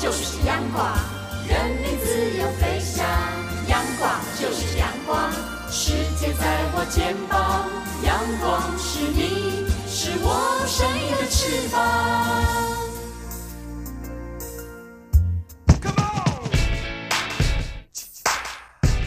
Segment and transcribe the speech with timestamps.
[0.00, 0.96] 就是阳光，
[1.46, 3.04] 人民自由飞翔。
[3.68, 5.30] 阳光就是阳光，
[5.70, 7.68] 世界在我肩膀。
[8.02, 11.78] 阳光是你，是我生命的翅膀。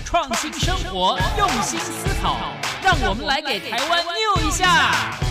[0.06, 2.38] 创新生活，用心思考，
[2.84, 5.23] 让我们来给台湾 new 一下。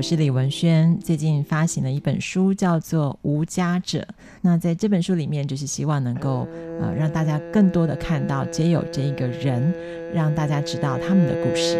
[0.00, 3.98] 我是李文轩，最近发行了一本书，叫做《无家者》。
[4.40, 6.48] 那在这本书里面，就是希望能够
[6.80, 9.74] 呃让大家更多的看到街友这一个人，
[10.14, 11.76] 让大家知道他们的故事。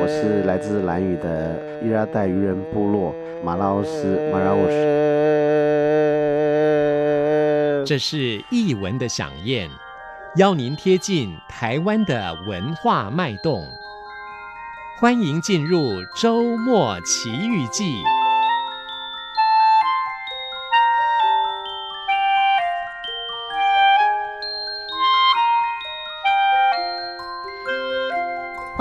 [0.00, 4.72] 我是来自兰屿的伊拉代渔人部落马拉奥斯马拉奥斯。
[7.84, 9.68] 这是译文的响宴，
[10.36, 13.62] 邀您贴近台湾的文化脉动。
[15.02, 18.04] 欢迎进入周末奇遇记。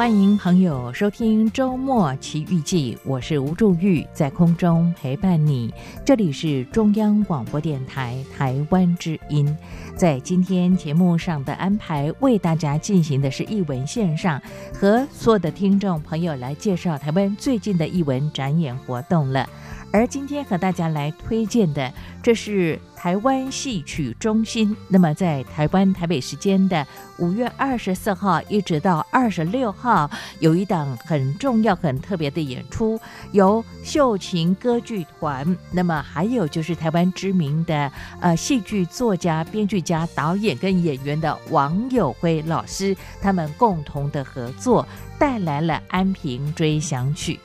[0.01, 5.71] 欢迎朋友收听《周末奇遇记》，我是吴祝玉，在空中陪伴你。
[6.03, 9.55] 这里是中央广播电台台湾之音。
[9.95, 14.41] 在今天节目上的安排，为大家进行的是译文线上，
[14.73, 19.47] 和所有的听众朋友来介绍台湾最近的译文展演活动了。
[19.93, 21.91] 而今天和大家来推荐的，
[22.23, 24.75] 这是台湾戏曲中心。
[24.87, 32.97] 那么，在台湾台北时间的五月二十四号一直到二十六号，有一档很重要、很特别的演出，
[33.33, 35.57] 由秀琴歌剧团。
[35.71, 44.87] 那么，还有就是台湾知名的呃戏剧作家、编剧家、导演跟演员的王友辉老师，他们共同的合作，
[45.19, 47.37] 带来了《安平追想曲》。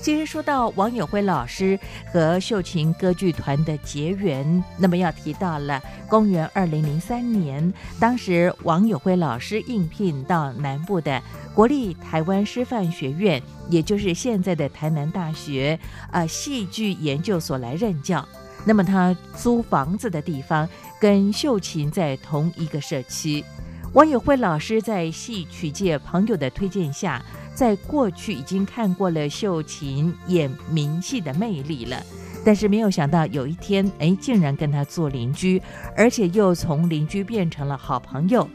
[0.00, 1.78] 其实说到王友辉老师
[2.12, 11.20] 和秀琴歌剧团的结缘，那么要提到了公元二零零三年，当时王友辉老师应聘到南部的
[11.54, 15.78] 国立台湾师范学院，也就是现在的台南大学，
[16.12, 18.26] 呃，戏剧研究所来任教。
[18.64, 20.68] 那么他租房子的地方
[21.00, 23.44] 跟秀琴在同一个社区。
[23.94, 27.24] 王友辉老师在戏曲界朋友的推荐下，
[27.58, 32.00] 在过去已经看过了秀琴演名戏的魅力了，
[32.44, 35.60] 但是没有想到有一天，哎，竟然跟他做邻居，
[35.96, 38.48] 而且又从邻居变成了好朋友。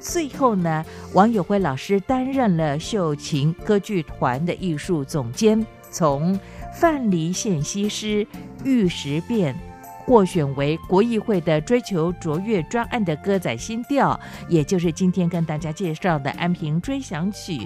[0.00, 6.34] 最后呢，王友辉老师担任了秀琴歌剧团的艺术总监，从
[6.74, 8.24] 《范蠡献西施》
[8.64, 9.54] 《玉石变》。
[10.08, 17.58] 获选为国艺会的追求卓越专案的歌仔新调，也就是今天跟大家介绍的《安平追想曲》。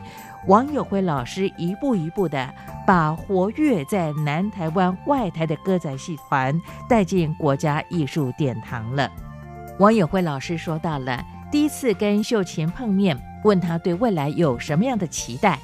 [0.48, 2.52] 王友辉老师一步一步的
[2.84, 9.08] 把活跃在南台湾外台的歌仔戏团带进国家艺术殿堂了。
[9.78, 15.60] 王友辉老师说到了第一次跟秀琴碰面，问他对未来有什么样的期待。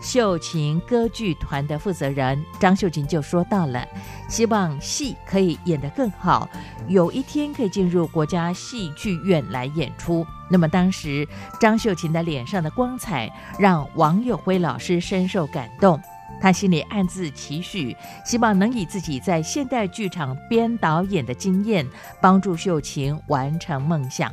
[0.00, 3.86] 秀琴歌剧团的负责人张秀琴就说到了，
[4.28, 6.48] 希望戏可以演得更好，
[6.86, 10.24] 有一天可以进入国家戏剧院来演出。
[10.48, 11.26] 那么当时
[11.60, 16.00] 张秀琴的脸上的光彩让王友辉老师深受感动，
[16.40, 17.94] 他心里暗自期许，
[18.24, 21.86] 希望能以自己在现代剧场编导演的经验，
[22.20, 24.32] 帮助秀琴完成梦想。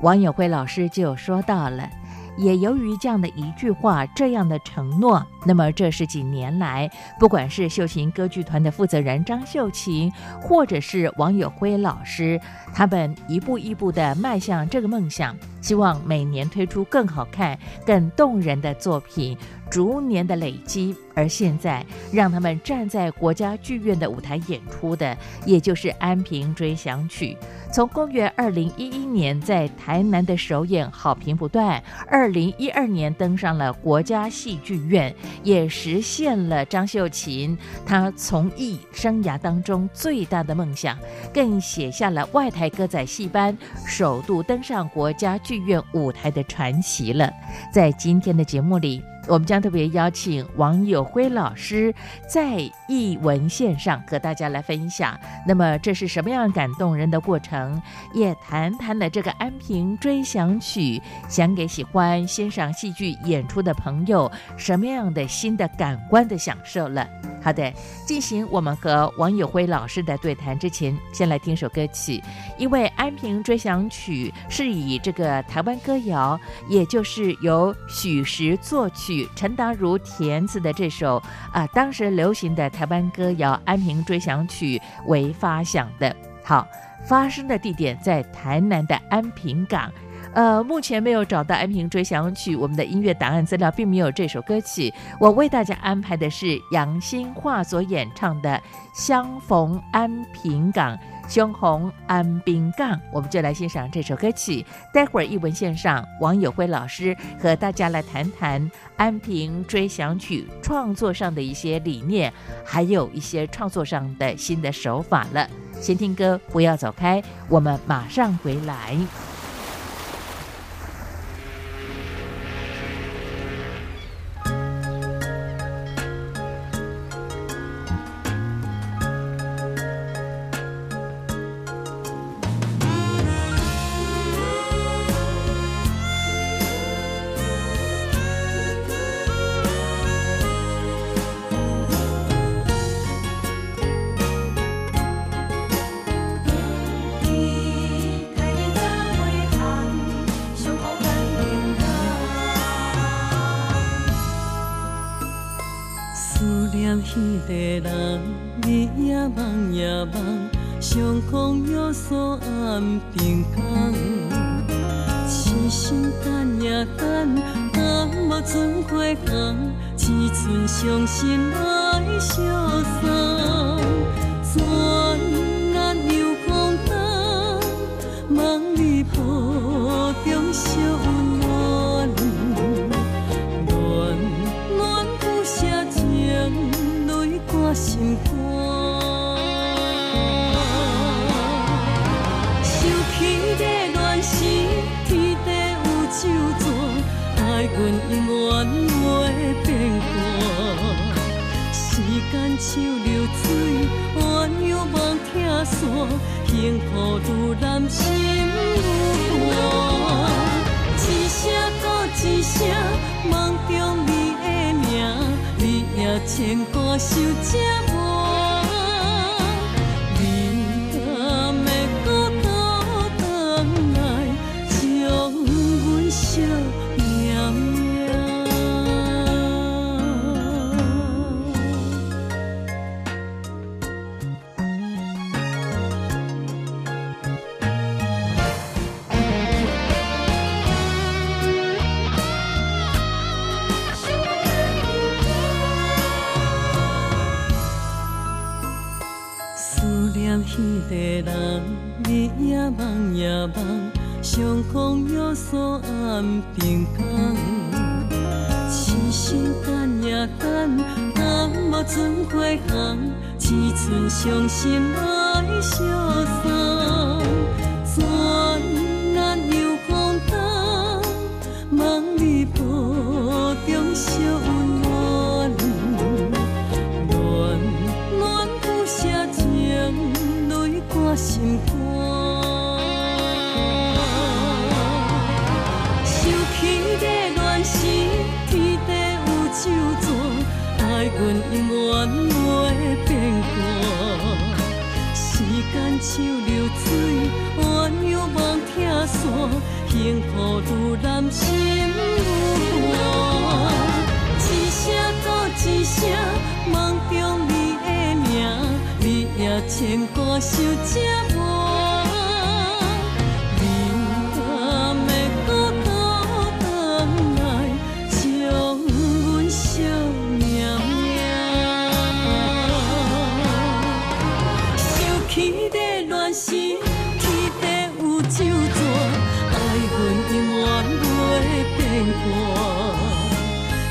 [0.00, 1.90] 王友辉老师就说到了。
[2.36, 12.40] 也由于这样的一句话，这样的承诺，那么这十几年来，不管是秀琴歌剧团的负责人张秀琴，或者是王友辉老师，
[12.74, 19.36] 他们一步一步的迈向这个梦想，希望每年推出更好看、更动人的作品，
[19.70, 20.94] 逐年的累积。
[21.14, 21.82] 而现在，
[22.12, 25.16] 让他们站在国家剧院的舞台演出的，
[25.46, 27.34] 也就是《安平追想曲》。
[27.72, 37.56] 从公元二零一一年在台南的首演好评不断，二零一二年登上了国家戏剧院，也实现了张秀琴
[37.86, 40.98] 她从艺生涯当中最大的梦想，
[41.32, 43.56] 更写下了外台歌仔戏班
[43.86, 47.32] 首度登上国家剧院舞台的传奇了。
[47.72, 49.02] 在今天的节目里。
[49.28, 51.94] 我们将特别邀请王友辉老师
[52.28, 52.58] 在
[52.88, 55.18] 艺文线上和大家来分享。
[55.46, 57.80] 那么这是什么样感动人的过程？
[58.14, 67.08] 也谈谈了这个《安平追想曲》，想给喜欢欣赏戏剧演出的朋友什么样的新的感官的享受了。
[67.42, 67.72] 好的，
[68.04, 72.20] 进行我们和王友辉老师的对谈之前，先来听首歌曲，
[72.58, 76.38] 因为安平追想曲是以这个台湾歌谣，
[76.68, 81.22] 也就是由许石作曲、陈达如填词的这首
[81.52, 86.14] 啊、当时流行的台湾歌谣《安平追想曲》为发想的。
[86.42, 86.66] 好，
[87.08, 89.90] 发生的地点在台南的安平港。
[90.32, 94.92] 呃，目前没有找到《安平追想曲》，我们的音乐档案资料并没有这首歌曲。
[95.18, 98.50] 我为大家安排的是杨新化所演唱的
[98.92, 100.94] 《相逢安平港》，
[101.28, 104.64] 胸红安兵杠，我们就来欣赏这首歌曲。
[104.92, 108.62] 待会儿一文线上，王友辉老师和大家来谈谈
[108.96, 112.32] 《安平追想曲》创作上的一些理念，
[112.64, 115.48] 还有一些创作上的新的手法了。
[115.80, 118.96] 先听歌，不要走开，我们马上回来。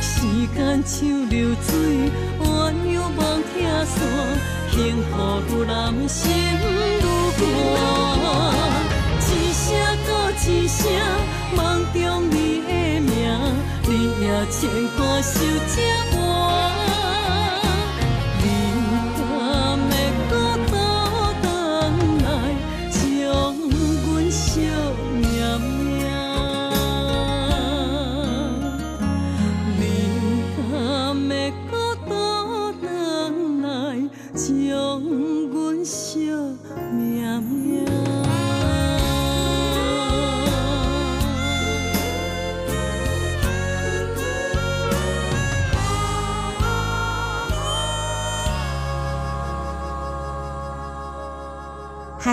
[0.01, 0.12] 时
[0.55, 1.67] 间像流水，
[2.41, 2.44] 鸳
[2.86, 3.20] 鸯望
[3.53, 3.55] 听
[3.86, 3.96] 线，
[4.72, 4.74] 幸
[5.10, 5.12] 福
[5.50, 5.74] 愈难，
[6.08, 7.01] 心愈
[7.38, 7.39] 寒。
[9.27, 9.63] 一声
[10.05, 10.10] 过
[10.48, 10.82] 一声，
[11.55, 11.60] 梦
[11.94, 11.96] 中
[12.29, 12.34] 你
[12.67, 13.10] 的名，
[13.84, 13.91] 你
[14.22, 14.60] 也牵
[14.98, 15.34] 挂守
[15.75, 15.75] 这
[16.12, 16.14] 晚。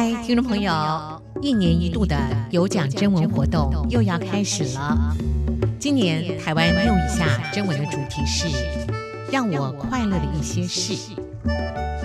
[0.02, 0.72] 嗨，听众朋友，
[1.40, 2.16] 一年一度的
[2.50, 5.16] 有奖征文活动又要开始了。
[5.78, 8.48] 今年台湾 NEW 以下征文的主题是
[9.30, 11.14] “让我快乐的一些事”。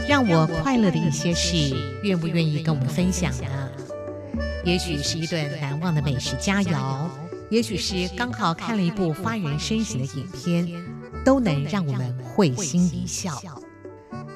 [0.08, 3.48] 让我快乐的一些事，愿不愿意跟我们分享呢？
[4.64, 7.08] 也许是一顿难忘的美食佳肴，
[7.50, 10.68] 也许是刚好看了一部发人深省的影片，
[11.26, 13.42] 都能让我们会心一笑。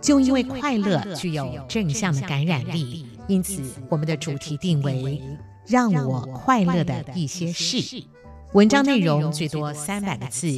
[0.01, 3.05] 就因为快乐具有正向的感染力。
[3.27, 5.21] 因此，我们的主题定为
[5.67, 8.03] “让我快乐的一些事”。
[8.53, 10.49] 文章内容最多三百个字，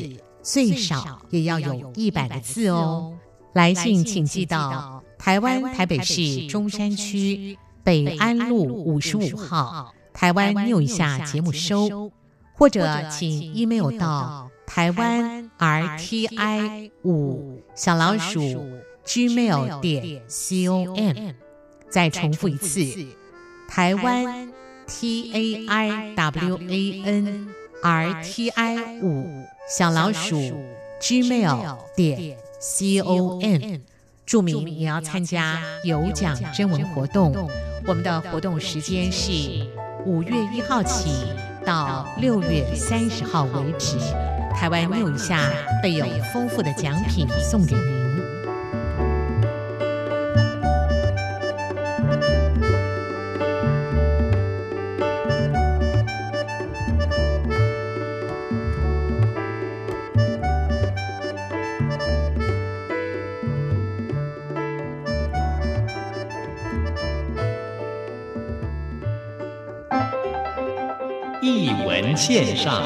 [0.41, 3.13] 最少也要有一百个字哦。
[3.53, 12.11] 来信请寄到台湾台北市中山区北安路五十五号台湾 NEW 以下节目收，
[12.55, 18.41] 或者请 email 到台湾 RTI 五小老鼠
[19.05, 21.33] gmail 点 com。
[21.93, 23.05] 再重复一次，
[23.67, 24.51] 台湾
[24.87, 27.47] T A I W A N
[27.83, 30.35] R T I 五小老鼠
[30.99, 33.77] Gmail 点 C O M，
[34.25, 37.47] 注明你要参加有奖征文活动。
[37.85, 39.31] 我们的活动时间是
[40.03, 41.11] 五月一号起
[41.63, 43.99] 到六月三十号为止。
[44.55, 45.47] 台湾 NEW 以下
[45.83, 48.02] 备有丰富的奖品送给您。
[72.25, 72.81] 线上。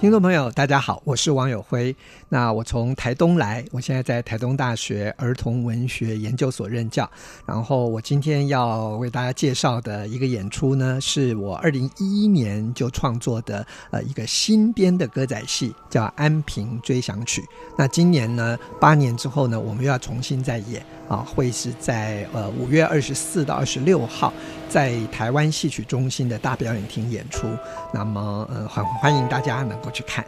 [0.00, 1.94] 听众朋友，大家好，我是王友辉。
[2.30, 7.08] 那我从台东来，我现在在台东大学儿童文学研究所任教。
[7.46, 17.40] 然后我今天要为大家介绍的一个演出呢，是我二零一一年就创作的呃一个新编的歌仔戏，叫《安平追想曲》。
[17.76, 20.84] 那今年呢，八年之后呢，我们又要重新再演。
[21.08, 24.32] 啊，会是在呃五月二十四到二十六号，
[24.68, 27.46] 在台湾戏曲中心的大表演厅演出。
[27.92, 30.24] 那么，呃，很欢迎大家能够去看。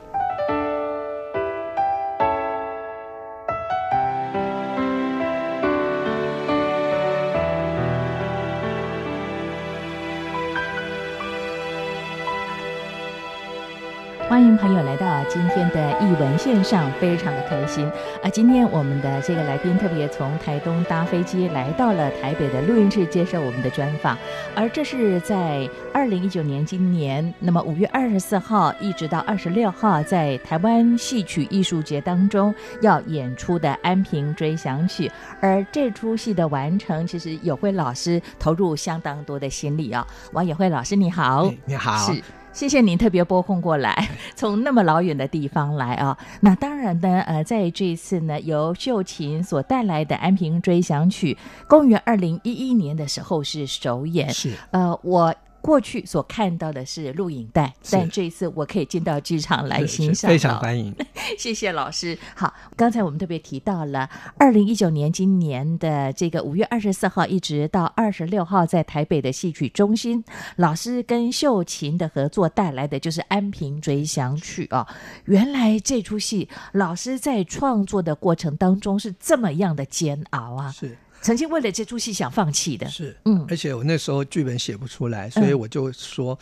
[14.28, 14.95] 欢迎朋友来
[15.28, 17.84] 今天的艺文线上，非常的开心
[18.22, 18.28] 啊！
[18.30, 24.16] 今天我们的这个来宾特别从台东搭飞机来到了台北的录音室接受我们的专访，
[24.54, 35.08] 而这是在二零一九年今年，那么五月二十四号一直到二十六号，在台湾戏曲艺术节当中要演出的《安平追想曲》，
[35.40, 40.06] 而这出戏的完成，其实友辉老师投入相当多的心力啊！
[40.32, 42.22] 王友辉老师你好，你好，是。
[42.56, 46.16] 谢谢您特别拨空过来， 从那么老远的地方来啊。
[46.40, 51.34] 那当然呢，呃，在这一次呢，由秀琴所带来的《安平追想曲》，
[51.68, 54.30] 公元二零一一年的时候是首演。
[54.30, 55.34] 是，呃，我。
[55.66, 60.94] 过去所看到的是录影带，但这一次我可以进到剧场来欣赏，非常欢迎。
[61.36, 62.16] 谢谢老师。
[62.36, 64.08] 好，刚才我们特别提到了
[64.38, 70.22] 二零一九年今年的这个五月二十四号一直到二十六号，在台北的戏曲中心，
[70.54, 74.86] 老师跟秀琴的合作带来的就是《安平追想曲》啊。
[75.24, 80.70] 原来这出戏老师在创作的过程当中是这么样的煎熬啊！
[80.70, 80.96] 是。
[81.26, 86.38] 曾经为了这出戏想放弃的，是，嗯，而且我那时候剧本写不出来，所以我就说，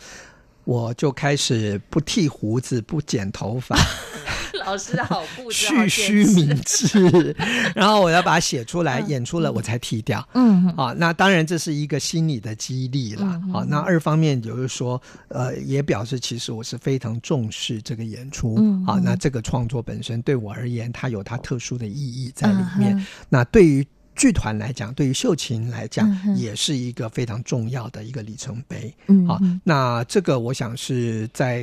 [0.63, 3.75] 我就开始不剃胡子，不剪头发。
[4.63, 7.35] 老师好不蓄须明志，
[7.73, 10.23] 然后我要把它写出来，演出了我才剃掉。
[10.35, 13.41] 嗯，啊，那当然这是一个心理的激励了。
[13.51, 18.53] 好，那二方面就是说，呃，也表示其实我是非常重视这个演出。
[18.59, 23.03] 嗯，好，那这个创作本身对我而言，它有它特殊的意义在里面。
[23.29, 23.85] 那对于
[24.15, 28.93] 剧团来讲，对于秀琴来讲，嗯、也是一个非常重要的一个里程碑。
[29.07, 31.61] 嗯，好，那这个我想是在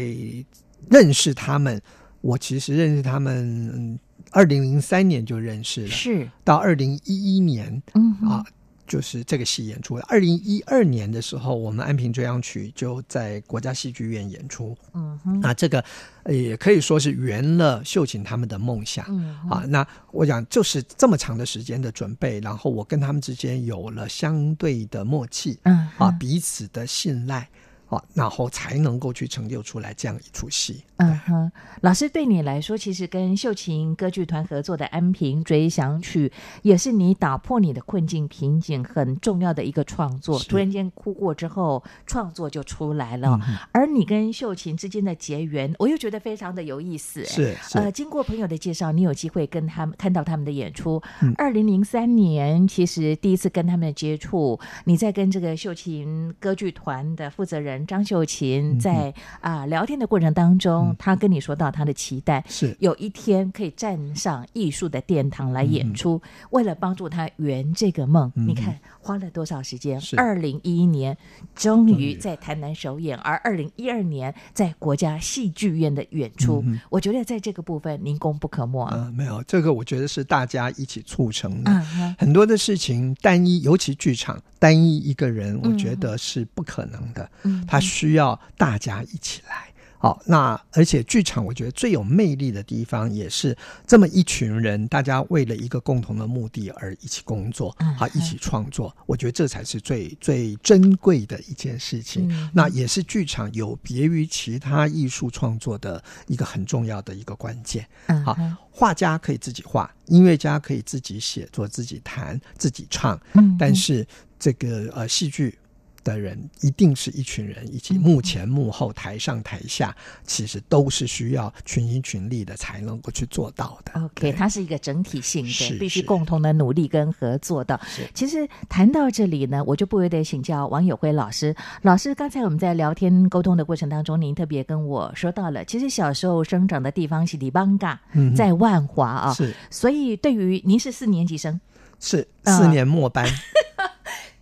[0.90, 1.80] 认识他们，
[2.21, 3.99] 我其实认识他们，
[4.30, 8.44] 二零零三年就认识了，是到二零一一年，嗯啊。
[8.92, 14.76] 就是这个戏演出，二零一二年的时候，我们《安平追央曲》就在国家戏剧院演出。
[14.92, 15.82] 嗯哼，那这个
[16.26, 19.06] 也可以说是圆了秀琴他们的梦想。
[19.08, 25.58] 嗯，啊，那我想就是这么长的时间的准备，然后我跟他们之间有了相对的默契。
[25.62, 27.49] 嗯，啊，彼此的信赖。
[27.96, 30.82] 啊，然后才能够去成就出来这样一出戏。
[30.96, 36.28] 嗯哼，老师对你来说，其实跟秀琴歌剧团合作的《安平追想曲》，
[36.62, 40.38] 也是你打破你的困境瓶颈很重要的一个创作。
[40.40, 43.38] 突然间哭过之后，创作就出来了。
[43.49, 47.25] 嗯、而你跟秀琴之间的结缘，我又觉得非常的有意思。
[47.25, 51.02] 是，是呃，经过朋友的介绍，你有机会跟他们看到他们的演出。
[51.37, 60.94] 二零零三年，其实第一次跟他们的接触，你在跟这个秀琴歌剧团的负责人张秀琴在啊、呃、聊天的过程当中。
[60.98, 62.76] 他跟你说到他的期待是。
[62.78, 70.00] 有一天可以站上艺术的殿堂来演出，嗯、为了帮助他圆这个梦，嗯、你看花了多少时间？
[70.16, 71.16] 二零一一年
[71.54, 78.85] 终于在台南首演，而二零一二年在国家戏剧院的演出，嗯、我觉得在这个部分您功不可没。
[78.87, 81.71] 啊、呃，没有这个，我觉得是大家一起促成的。
[81.97, 87.28] 嗯、很多的事情单一，尤其剧场单一一个人，我觉得是不可能的。
[87.42, 89.71] 嗯，他需要大家一起来。
[90.02, 93.56] 好，那而且剧场我觉得最有魅力的地方，也是
[93.87, 102.28] 这么一群人，大家为了一个共同的目的而一起工作，好，一起创作，我觉得这才是最最珍贵的一件事情。
[102.52, 107.87] 那也是剧场有别于其他艺术创作的一个很重要的一个关键。
[108.25, 108.37] 好，
[108.73, 113.16] 画家可以自己画，音乐家可以自己写作、自己弹、自己唱，
[113.56, 114.04] 但是
[114.37, 115.56] 这个呃戏剧。
[116.04, 119.94] 的人一定是一群人以及，幕前幕后，台上台下，
[120.26, 124.00] 其实都是需要群心群力的才能够去做到的。
[124.00, 127.80] OK，它是一个整体性的，必须共同的努力跟合作的。
[128.14, 131.54] 其实谈到这里呢，我就不由得请教王友辉老师。
[131.82, 138.00] 老师，刚才我们在聊天沟通的过程当中，您特别跟我说到了，其实小时候生长的地方是里邦嘎，
[138.37, 139.54] 在万华啊，是。
[139.71, 141.61] 所以对于您是四年级生，
[142.00, 143.26] 是四年末班。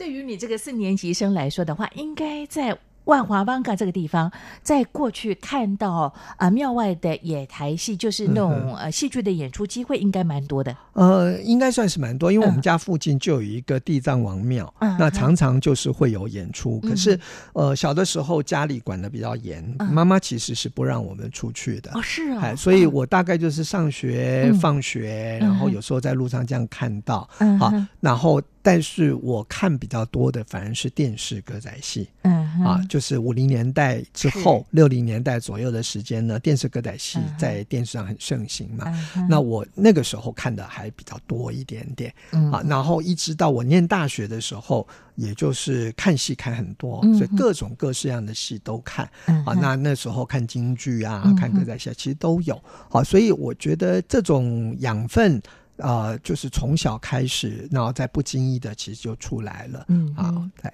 [0.00, 2.74] 对于你这个四年级生来说的话，应该在。
[3.06, 4.30] 万华湾嘎这个地方，
[4.62, 10.76] 在过去看到啊庙外的野台戏，就是那种呃戏剧的演出机会，应该蛮多的。
[10.92, 16.78] 呃，应该算是蛮多，因为我们家附近就有一个地藏王庙，嗯、那常常就是会有演出。
[16.84, 17.18] 嗯、可是
[17.54, 21.90] 呃小的时候家里管的比较严，嗯、妈妈其实是不让我们出去的。
[21.94, 33.00] 哦，是啊、哦，所以我大概就是上学、嗯、放学，然后有时候在路上这样看到，嗯、好，然后但是我看比较多的反而是电视歌仔戏，嗯啊就。
[33.00, 38.84] 是五零年代之后，六零年代左右的时间呢，电视歌仔戏在电视上很盛行嘛。
[39.16, 39.26] Uh.
[39.26, 42.56] 那我那个时候看的还比较多一点点、uh huh.
[42.56, 42.62] 啊。
[42.68, 47.16] 然后一直到我念大学的时候，也就是看戏看很多，uh.
[47.16, 49.50] 所以各种各式样的戏都看、uh huh.
[49.50, 49.58] 啊。
[49.58, 52.54] 那那时候看京剧啊，看歌仔戏啊其实都有。
[52.90, 55.40] 好、啊，所以我觉得这种养分
[55.80, 59.84] 啊，就是从小开始，然后在不经意的其实就出来了。
[59.88, 60.22] 嗯、uh，huh.
[60.22, 60.72] 啊，对。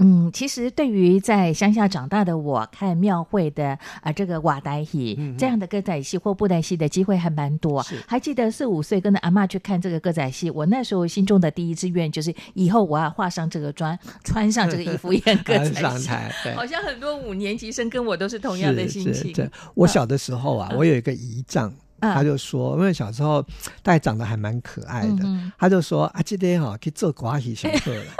[0.00, 7.82] 嗯，其实对于在乡下长大的我，看庙会的啊、呃，这个瓦台戏、这样的歌仔戏或布袋戏的机会还蛮多。
[7.82, 16.08] 是还记得四五岁跟着阿嬷去看这个歌仔戏，我那时候心中的第一志愿就是以后我要画上这个妆，穿上这个衣服演歌仔戏。
[16.54, 19.32] 好像很多五年级生跟我都是同样的心情。
[19.32, 23.42] 对，我小的时候啊，嗯、我有一个姨丈，嗯、他就说，因为小时候
[23.82, 28.04] 大概长得还蛮可爱的，嗯、他就说啊，今天哈可以做瓜皮小课了。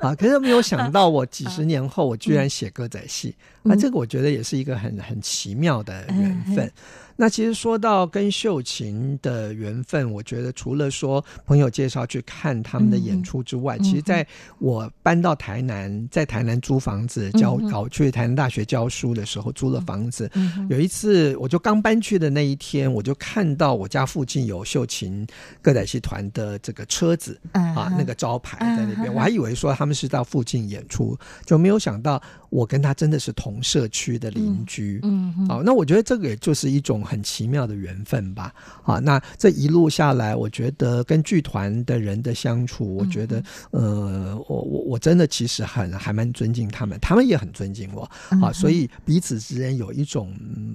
[0.00, 0.14] 啊！
[0.14, 6.66] 可是没有想到，我几十年后，我居然写歌仔戏，那，嗯、这个我觉得也是一个很很奇妙的缘分。
[6.66, 6.72] 嗯
[7.16, 14.26] 那其实说到跟秀琴的缘分，我觉得除了说朋友介绍去看他们的演出之外，嗯、其实在
[14.58, 20.28] 我搬到台南，在台南租房子教搞去台南大学教书的时候，租了房子。
[20.34, 25.24] 嗯、有一次，我就刚搬去的那一天，我就看到我家附近有秀琴
[25.62, 34.98] 歌仔戏团的这个车子、嗯、啊，那个招牌在那边，嗯、我还以为说他们是到附近演出，就没有想到我跟他真的是同社区的邻居。
[35.04, 37.03] 嗯，好、嗯啊，那我觉得这个也就是一种。
[37.04, 48.10] 很奇妙的缘分吧，啊，那这一路下来，我觉得跟剧团的人的相处，我觉得，呃，我我我真的其实很还蛮尊敬他们，他们也很尊敬我，
[48.42, 50.34] 啊，所以彼此之间有一种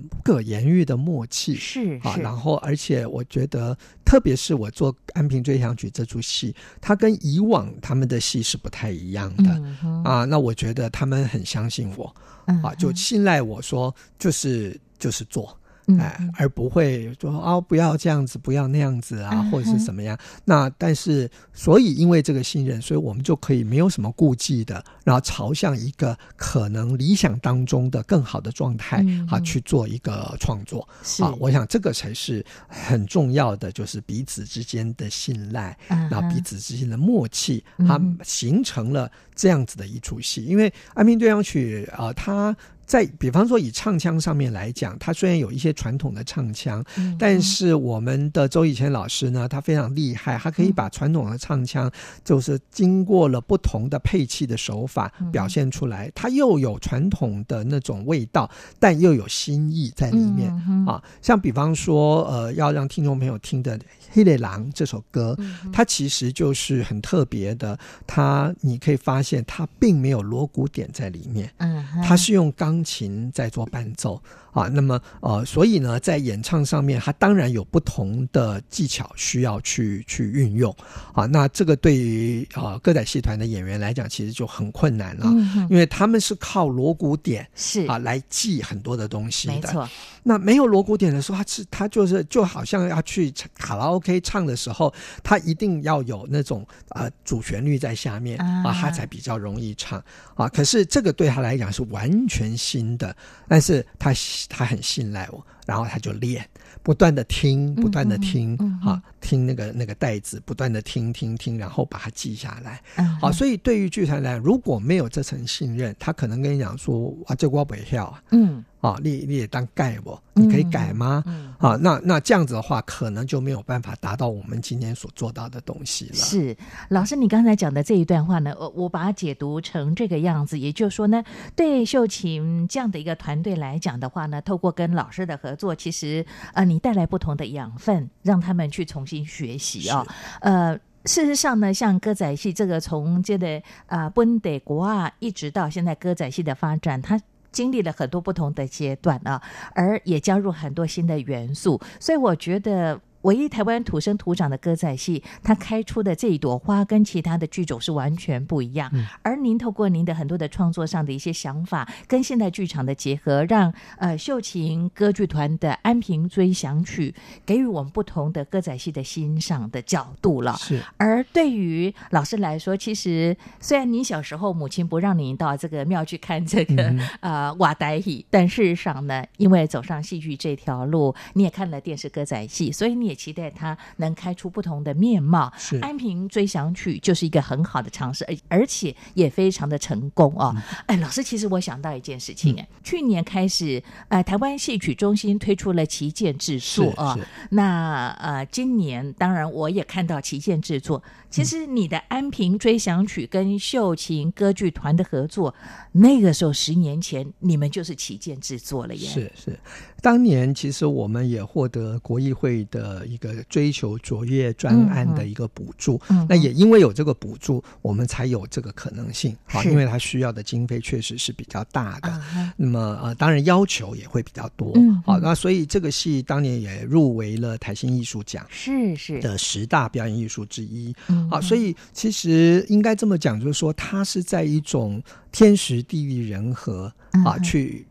[0.10, 9.62] 不可言喻的默契，是啊，然后而且我觉得，特别是我做《安平追想曲》这出戏，它跟以往他们的戏是不太一样的，
[10.04, 12.16] 啊，那我觉得他们很相信我，
[12.64, 15.59] 啊，就信赖我说，就是就是做。
[15.98, 20.18] 哎、呃，而不会说哦，不要这样子，不要那样子啊，或者是怎么样。
[20.46, 30.88] 那但是，所以因为这个信任，所以我们就可以没有什么顾忌的，然后朝向一个可能理想当中的更好的状态啊去做一个创作。
[31.20, 40.46] 啊，我想这个才是很重要的，就是彼此之间的信赖，然后彼此之间的默契，它形成了这样子的一出戏。
[40.46, 42.56] 因为《安平对唱曲》啊，它。
[42.90, 51.90] 在比方说以唱腔上面来讲，它虽然有一些传统的唱腔，嗯、但是我们的周以前老师呢，他非常厉害，他可以把传统的唱腔，
[52.24, 58.50] 就是经过了不同的配器的手法表现出来，它又有传统的那种味道，
[58.80, 61.00] 但又有新意在里面、嗯、啊。
[61.22, 63.78] 像比方说，呃，要让听众朋友听的
[64.12, 65.38] 《黑脸狼》这首歌，
[65.72, 72.84] 它其实就是很特别的，它你可以发现它并没有锣鼓点在里面，嗯，它是用钢。
[72.90, 74.20] 琴在做伴奏
[74.52, 80.76] 啊，那么呃，所以呢，在演唱上面，它当然有不同的技巧需要去去运用
[81.14, 81.26] 啊。
[81.28, 89.54] 那这个对于呃歌仔戏团的演员来讲，其实就很困难了，嗯、因为他们是靠锣鼓点是啊来记很多的东西的。
[89.54, 89.88] 没错，
[90.24, 100.04] 那没有锣鼓点的时候，他是他就是就好像要去卡拉 OK 唱的时候，他一定要有那种呃主旋律在下面啊，他才比较容易唱
[100.36, 100.50] 啊。
[100.50, 102.50] 可是这个对他来讲是完全。
[102.60, 103.16] 新的，
[103.48, 104.12] 但是他
[104.50, 106.46] 他很信赖我，然后他就练，
[106.84, 112.82] 不断的听，不断的听，嗯嗯嗯、啊，听那个那个带子，不断的听听听，然后把它记下来。
[113.22, 118.24] 好、所以对于剧团来讲，如果没有这层信任，他可能跟你讲说，啊，这我不会跳啊。
[118.32, 118.64] 嗯。
[118.82, 120.18] 啊，你你也当改不？
[120.34, 121.22] 你可以改吗？
[121.28, 126.16] 嗯嗯、啊，那那这样子的话，可能就没有办法达到我们今天所做到的东西了。
[126.16, 126.56] 是
[126.88, 131.22] 老师，你刚才讲的这一段话呢，我我把它解读成这个样子，也就是说呢，
[131.58, 140.08] 对秀琴这样的一个团队来讲的话呢，透过跟老师的合作，其实呃，你带来不同的养分，让他们去重新学习啊、哦。
[140.40, 147.20] 呃，事实上呢，像歌仔戏这个从这个啊本地国啊，一直到现在歌仔戏的发展，它。
[147.52, 149.42] 经历了很多不同的阶段啊，
[149.74, 153.00] 而也加入很多新的元素，所以我觉得。
[153.24, 158.90] 唯一台湾土生土长的歌仔戏，它开出的这一朵花跟其他的剧种是完全不一样。
[158.94, 167.14] 嗯、而您透过您的很多的创作上的一些想法，跟现代剧场的结合，让呃秀琴歌剧团的《安平追想曲》
[167.46, 170.56] 给予我们不同的歌仔戏的欣赏的角度了。
[170.58, 170.82] 是。
[170.96, 183.09] 而对于老师来说，其实虽然您小时候母亲不让您到这个庙去看这个、嗯、呃瓦台戏，但事实上呢，因为走上戏剧这条路，你也看了电视歌仔戏，所以你。
[183.10, 185.52] 也期待他能开出不同的面貌。
[185.58, 190.54] 是《安平追想曲》就是一个很好的尝试，而而且也非常的成功哦。
[190.56, 197.18] 嗯、哎，老师，其实我想到一件事情哎，嗯、去年开始，呃，台湾戏曲中心推出了旗舰制作啊。
[197.50, 201.02] 那呃，今年当然我也看到旗舰制作。
[201.30, 205.54] 其实你的《安平追想曲》跟秀琴歌剧团的合作，
[205.92, 209.08] 那个时候十年前你们就是旗舰制作了耶。
[209.08, 209.60] 是是，
[210.02, 216.00] 当年其实我们也获得国议会的一个追求卓越专案的一个补助。
[216.10, 222.10] 嗯、那也因为有这个补助，我们才有这个可能性啊，因为它需要的经费确实是比较大的。
[222.10, 224.72] 是那么呃，当然要求也会比较多。
[224.76, 230.94] 嗯，好，那所以这个戏当年也入围了台新艺术奖，是是的十大表演艺术之一。
[231.08, 236.92] 嗯啊，所以其实应该这么讲，就是说，它是在一种天时地利人和
[237.26, 237.86] 啊，去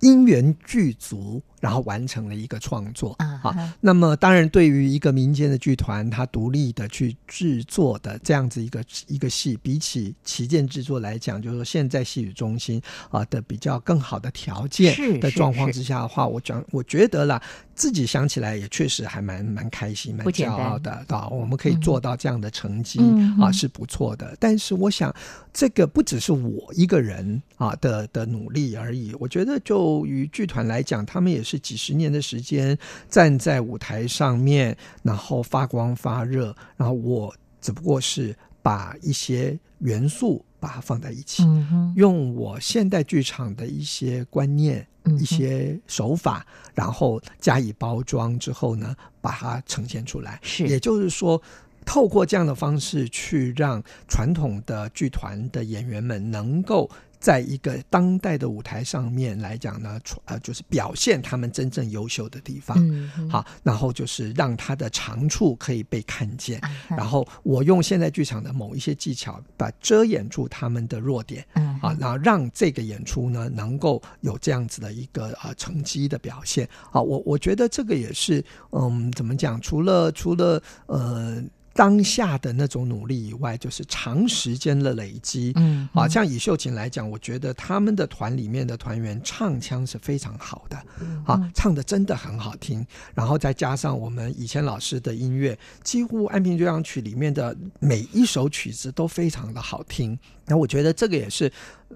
[0.00, 1.42] 因缘具足。
[1.60, 3.14] 然后完成了一个创作。
[3.18, 17.42] 啊，好，那么当然对于一个民间的剧团，它独立的去制作的这样子一个一个戏，比起旗舰制作来讲，就是说现在戏曲中心啊的比较更好的条件的状况之下的话，我讲我觉得啦，
[17.78, 24.36] 自己想起来也确实还蛮蛮开心、蛮骄傲的，对，我们可以做到这样的成绩、嗯、啊，是不错的。
[24.40, 25.14] 但是我想，
[25.52, 29.14] 这个不只是我一个人啊的的努力而已。
[29.20, 31.56] 我觉得就于剧团来讲，他们也是。
[31.68, 32.78] 几十年的时间
[33.10, 44.86] 站在舞台上面，然后发光发热，然后我只不过是把一些元素把它放在一起，嗯、用我现代剧场的一些观念、
[45.18, 50.38] 一些手法，然后加以包装之后呢，把它呈现出来。
[50.42, 51.40] 是，也就是说，
[51.88, 56.88] 透过这样的方式去让传统的剧团的演员们能够。
[57.20, 62.78] 在一个当代的舞台上面来讲呢，呃，就是表现他们真正优秀的地方。
[62.78, 66.60] 嗯嗯、好，然后就是让他的长处可以被看见。
[66.62, 71.44] 嗯、然后我用现代剧场的某一些技巧，把遮掩住他们的弱点。
[71.54, 76.68] 嗯，啊，然后让这个演出呢，能够有这样子的一个呃成绩的表现。
[76.92, 79.60] 好，我我觉得这个也是，嗯，怎么讲？
[79.60, 81.42] 除了除了呃。
[81.78, 85.52] 当下的那种努力以外，就是长时间的累积。
[85.54, 92.84] 嗯，嗯，啊，像以秀琴来讲，我觉得他们的团里面的团员唱腔是非常好的，嗯，啊，唱的真的很好听。
[93.14, 100.18] 然后再加上我们以前老师的音乐，几乎《安平交响曲》里面的每一首曲子都非常的好听。
[100.48, 101.50] 那我觉得这个也是。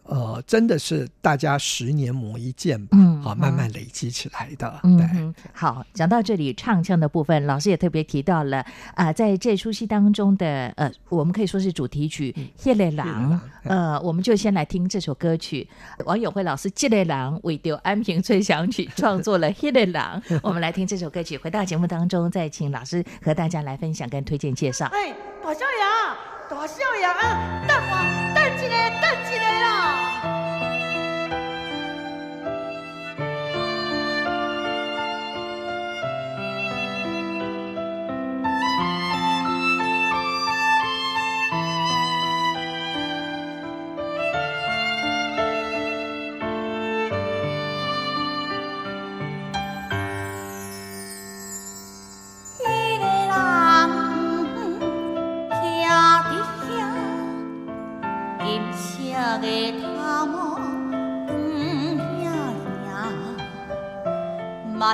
[0.04, 4.80] 呃，真的是大家十年磨一剑吧，嗯，好，慢慢累积起来的。
[4.84, 8.60] 嗯，对，好，讲到这里唱腔的部分，老师也特别提到了
[8.94, 12.32] 啊、呃，在这出戏当中的呃，我们可以说是主题曲
[12.64, 13.38] 《黑雷狼》。
[13.68, 15.68] 呃，我们就先来听这首歌曲。
[16.06, 21.36] 王永辉老师《黑雷狼》为丢《安平吹响曲 》创作了《黑雷狼》，我们来听这首歌曲。
[21.36, 24.86] 回到节目当中，再请老师和大家来分享跟推荐介绍。
[24.86, 28.31] 哎，大少爷，大少爷啊，等我，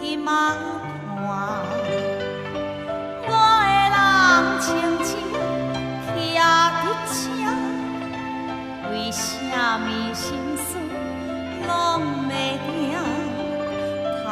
[0.00, 0.28] 紧马
[1.06, 1.18] 看，
[3.26, 3.30] 我
[3.62, 3.96] 的人
[4.60, 4.68] 静
[5.02, 5.08] 静
[6.06, 6.38] 骑在
[7.06, 7.18] 车，
[8.90, 9.20] 为什
[9.80, 10.68] 么心事
[11.66, 11.68] 拢
[12.28, 12.30] 袂
[12.66, 12.68] 定？
[14.24, 14.28] 头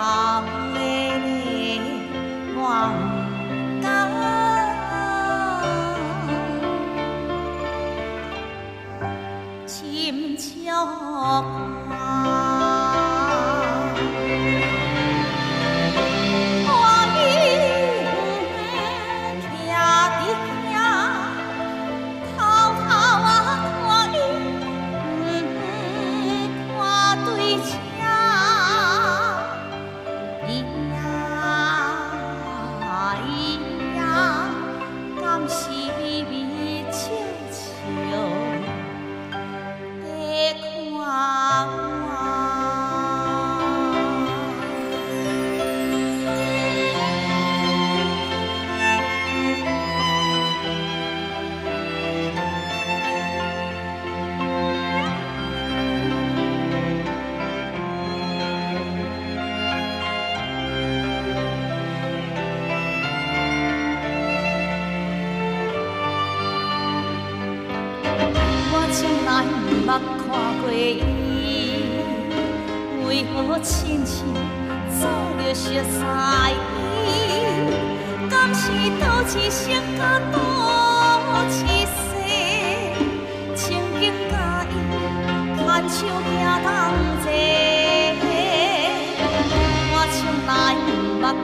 [91.33, 91.37] 看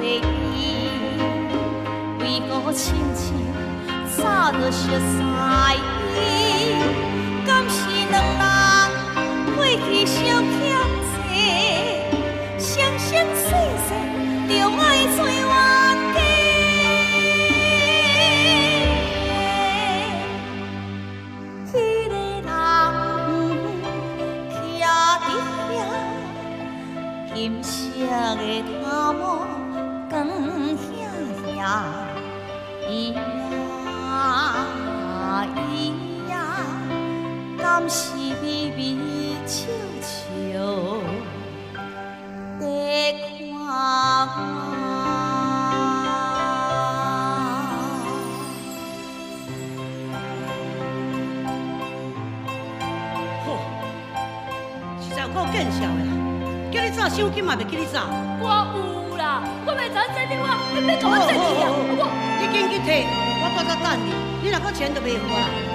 [0.00, 0.24] 袂见，
[2.18, 2.82] 为何亲
[3.14, 3.24] 像
[4.16, 4.18] 早
[4.52, 5.18] 就熟悉？
[7.46, 7.78] 敢是
[8.10, 8.40] 两人
[9.56, 10.52] 过去相欠
[11.12, 11.28] 债？
[12.58, 13.46] 生生世
[13.86, 13.88] 世
[14.48, 14.80] 就爱
[15.16, 15.32] 做冤
[16.14, 16.16] 家。
[21.72, 21.74] 那
[25.26, 25.76] 个人
[27.34, 27.64] 徛伫
[27.96, 28.04] 遐，
[28.36, 28.79] 的。
[57.10, 58.06] 手机嘛袂记你找，
[58.40, 58.46] 我
[59.10, 61.68] 有啦，我袂知这电话，你别跟我生气啊！
[61.98, 62.02] 我
[62.40, 63.04] 你紧去摕，
[63.42, 64.08] 我在这等你，
[64.42, 65.30] 你若搁钱都袂付啦。
[65.34, 65.69] 好啦好啦。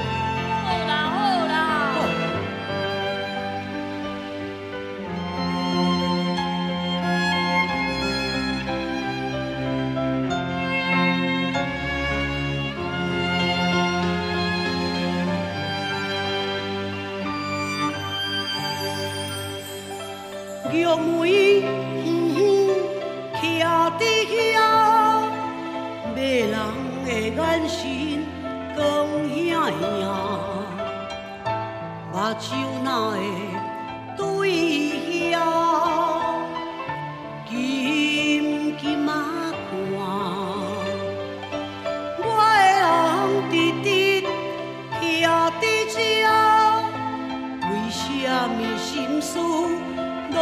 [45.86, 48.04] 为什
[48.50, 50.36] 么心思拢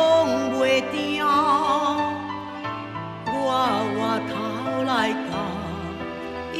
[0.53, 1.21] 袂定？
[3.45, 3.49] 我
[3.93, 4.33] 回头
[4.83, 5.31] 来甲
[6.53, 6.57] 伊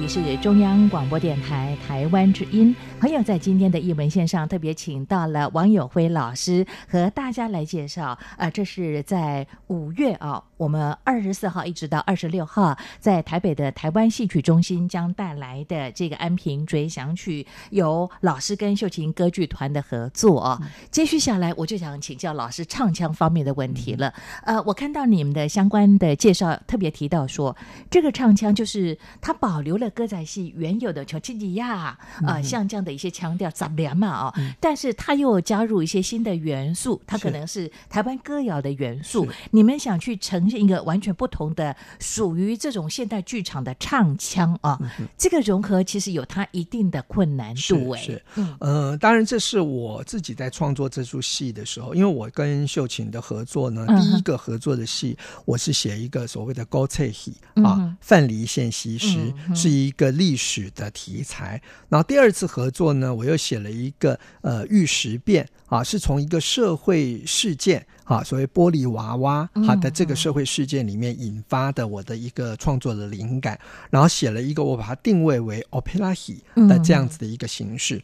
[0.00, 2.74] 里是中央广播电台台湾之音。
[2.98, 8.18] 朋友在今天的艺文线上特别请到了王友辉老师和大家来介绍。
[8.38, 20.58] 呃，这是在五月啊，我们二十四号一直到二十六号，在台北的台湾戏曲中心将带来的这个《安平追想曲》，由老师跟秀琴歌剧团的合作啊。
[20.90, 24.12] 接续下来，我就想请教老师唱腔方面的问题了。
[24.42, 27.54] 呃，我看到你们的相关的介绍，特别提到说，
[27.90, 39.28] 这个唱腔就是它保留了歌仔戏原有的乔吉吉亚，呃，像这样的一些腔调杂粮嘛啊，但是它又加入一些新的元素，它可能是台湾歌谣的元素。
[39.50, 44.78] 你们想去呈现一个完全不同的属于这种现代剧场的唱腔啊，
[45.18, 48.00] 这个融合其实有它一定的困难度哎。
[48.00, 61.60] 是，嗯、呃，当然这是我自己在创作这出戏的时候，因为我跟秀琴的合作呢，第一个合作的戏，我是写一个所谓的高翠戏啊，范蠡献西施，是一个历史的题材。
[61.88, 73.58] 然后第二次合作呢，我又写了一个呃玉石变啊，是从一个社会事件啊，所谓玻璃娃娃好的这个社会事件里面引发的我的一个创作的灵感，
[73.88, 78.02] 然后写了一个我把它定位为 opera 戏的这样子的一个形式。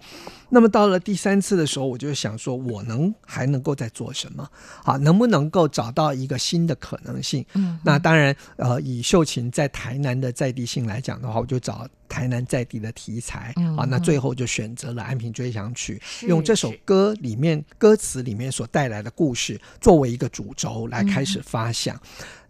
[0.49, 4.49] 那么到了第三次的时候，我就想说，我能还能够再做什么？
[4.85, 7.45] 啊，能不能够找到一个新的可能性？
[7.55, 13.55] 嗯，那当然，呃，以秀琴在台南的在地性来讲的话，我就找台南在地的题材。
[13.57, 21.97] 嗯，啊，那最后就选择了《安平追想曲》，用这首歌里面歌词里面所带来的故事作为一个主轴来开始发想。
[21.97, 22.01] 嗯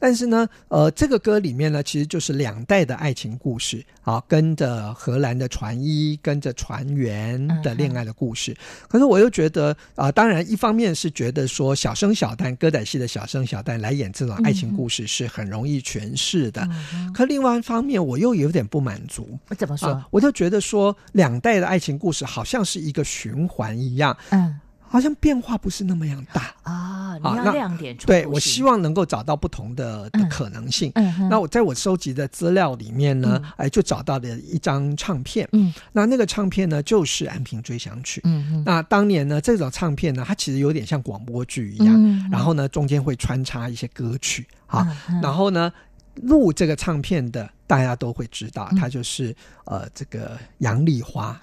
[0.02, 8.50] 但是呢，呃，这个歌里面呢，其实就是两代的爱情故事啊，跟着荷兰的船医，跟着船员的恋爱的故事。
[8.50, 8.56] 嗯、
[8.88, 16.68] 可是我又觉得啊、呃，当然一方面是觉得说小生小旦歌仔戏的小生小旦来演这种爱情故事是很容易诠释的。
[16.94, 19.38] 嗯、可另外一方面，我又有点不满足。
[19.50, 20.08] 我怎么说、啊？
[20.10, 24.16] 我就觉得说两代的爱情故事好像是一个循环一样。
[24.30, 24.58] 嗯。
[24.92, 27.16] 好像变化不是那么样大啊！
[27.16, 30.92] 你要亮点出，对，我希望能够找到不同的的可能性。
[30.96, 35.48] 嗯，嗯，那我在我收集的资料里面呢，嗯、哎，就找到了一张唱片。
[35.52, 38.20] 嗯，那那个唱片呢，就是《安平追想曲》。
[38.24, 41.88] 嗯嗯，那当年呢，这种唱片呢，它其实有点像广播剧一样。
[41.88, 44.46] 嗯，然后呢，中间会穿插一些歌曲。
[44.66, 45.72] 啊、嗯，然后呢，
[46.16, 51.40] 录这个唱片的大家都会知道，它就是呃，这个杨丽花。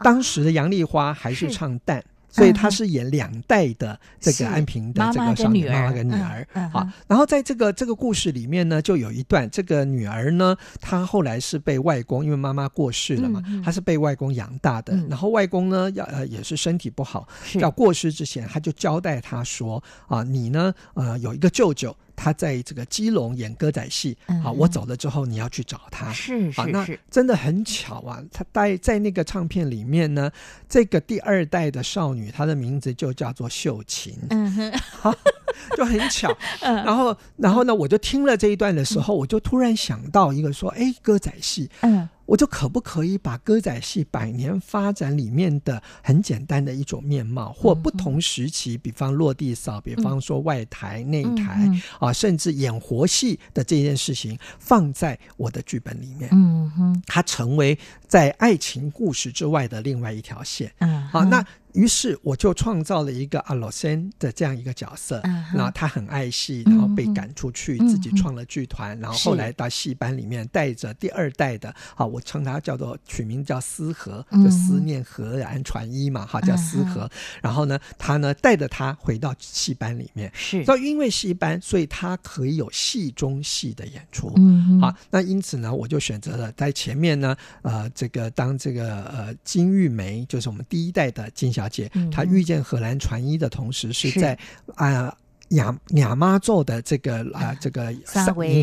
[0.00, 2.02] 当时的杨丽花还是唱旦。
[2.36, 21.96] 所以他是演两代的这个安平的这个少女妈妈跟女儿，好，然后在这个这个故事里面呢，就有一段这个女儿呢，她后来是被外公，因为妈妈过世了嘛，她是被外公养大的，然后外公呢要呃也是身体不好，要过世之前，他就交代她说啊，你呢呃有一个舅舅。
[22.16, 28.20] 他在这个基隆演歌仔戏，好，我走了之后你要去找他，是是是，真的很巧啊！
[28.32, 30.30] 他待在那个唱片里面呢，
[30.68, 35.14] 这个第二代的少女，她的名字就叫做秀琴，嗯哼，好，
[35.76, 36.36] 就很巧。
[36.60, 42.08] 然后，然后呢，我就听了这一段的时候，我就突然想到一个说，哎，歌仔戏，嗯。
[42.26, 61.44] 我就可不可以把歌仔戏百年发展里面的很简单的一种面貌，或不同时期，比方落地扫，比方说外台、内台啊，甚至演活戏的这件事情，放在我的剧本里面，嗯哼，它成为在爱情故事之外的另外一条线，嗯，好，那。
[61.76, 65.20] 于是我就创造了一个阿罗森的这样一个角色，
[65.54, 77.08] 然后他很爱戏，然后被赶出去，自己创了剧团，然后后来到戏班里面带着第二代的，啊，我称他叫做取名叫思和，就思念和然传一嘛，哈，叫思和。
[77.42, 91.65] 然后呢，他呢带着他回到戏班里面，是，所以因为戏班，所以他可以有戏中戏的演出，嗯，好，那因此呢，我就选择了在前面呢，呃，这个当这个呃金玉梅，就是我们第一代的金小。
[91.68, 94.20] 姐，她遇见荷兰传医的同时，是。
[94.20, 94.38] 在
[94.74, 95.14] 啊
[95.50, 98.62] 亚亚妈做的这个啊 这个三位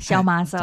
[0.00, 0.58] 小妈咒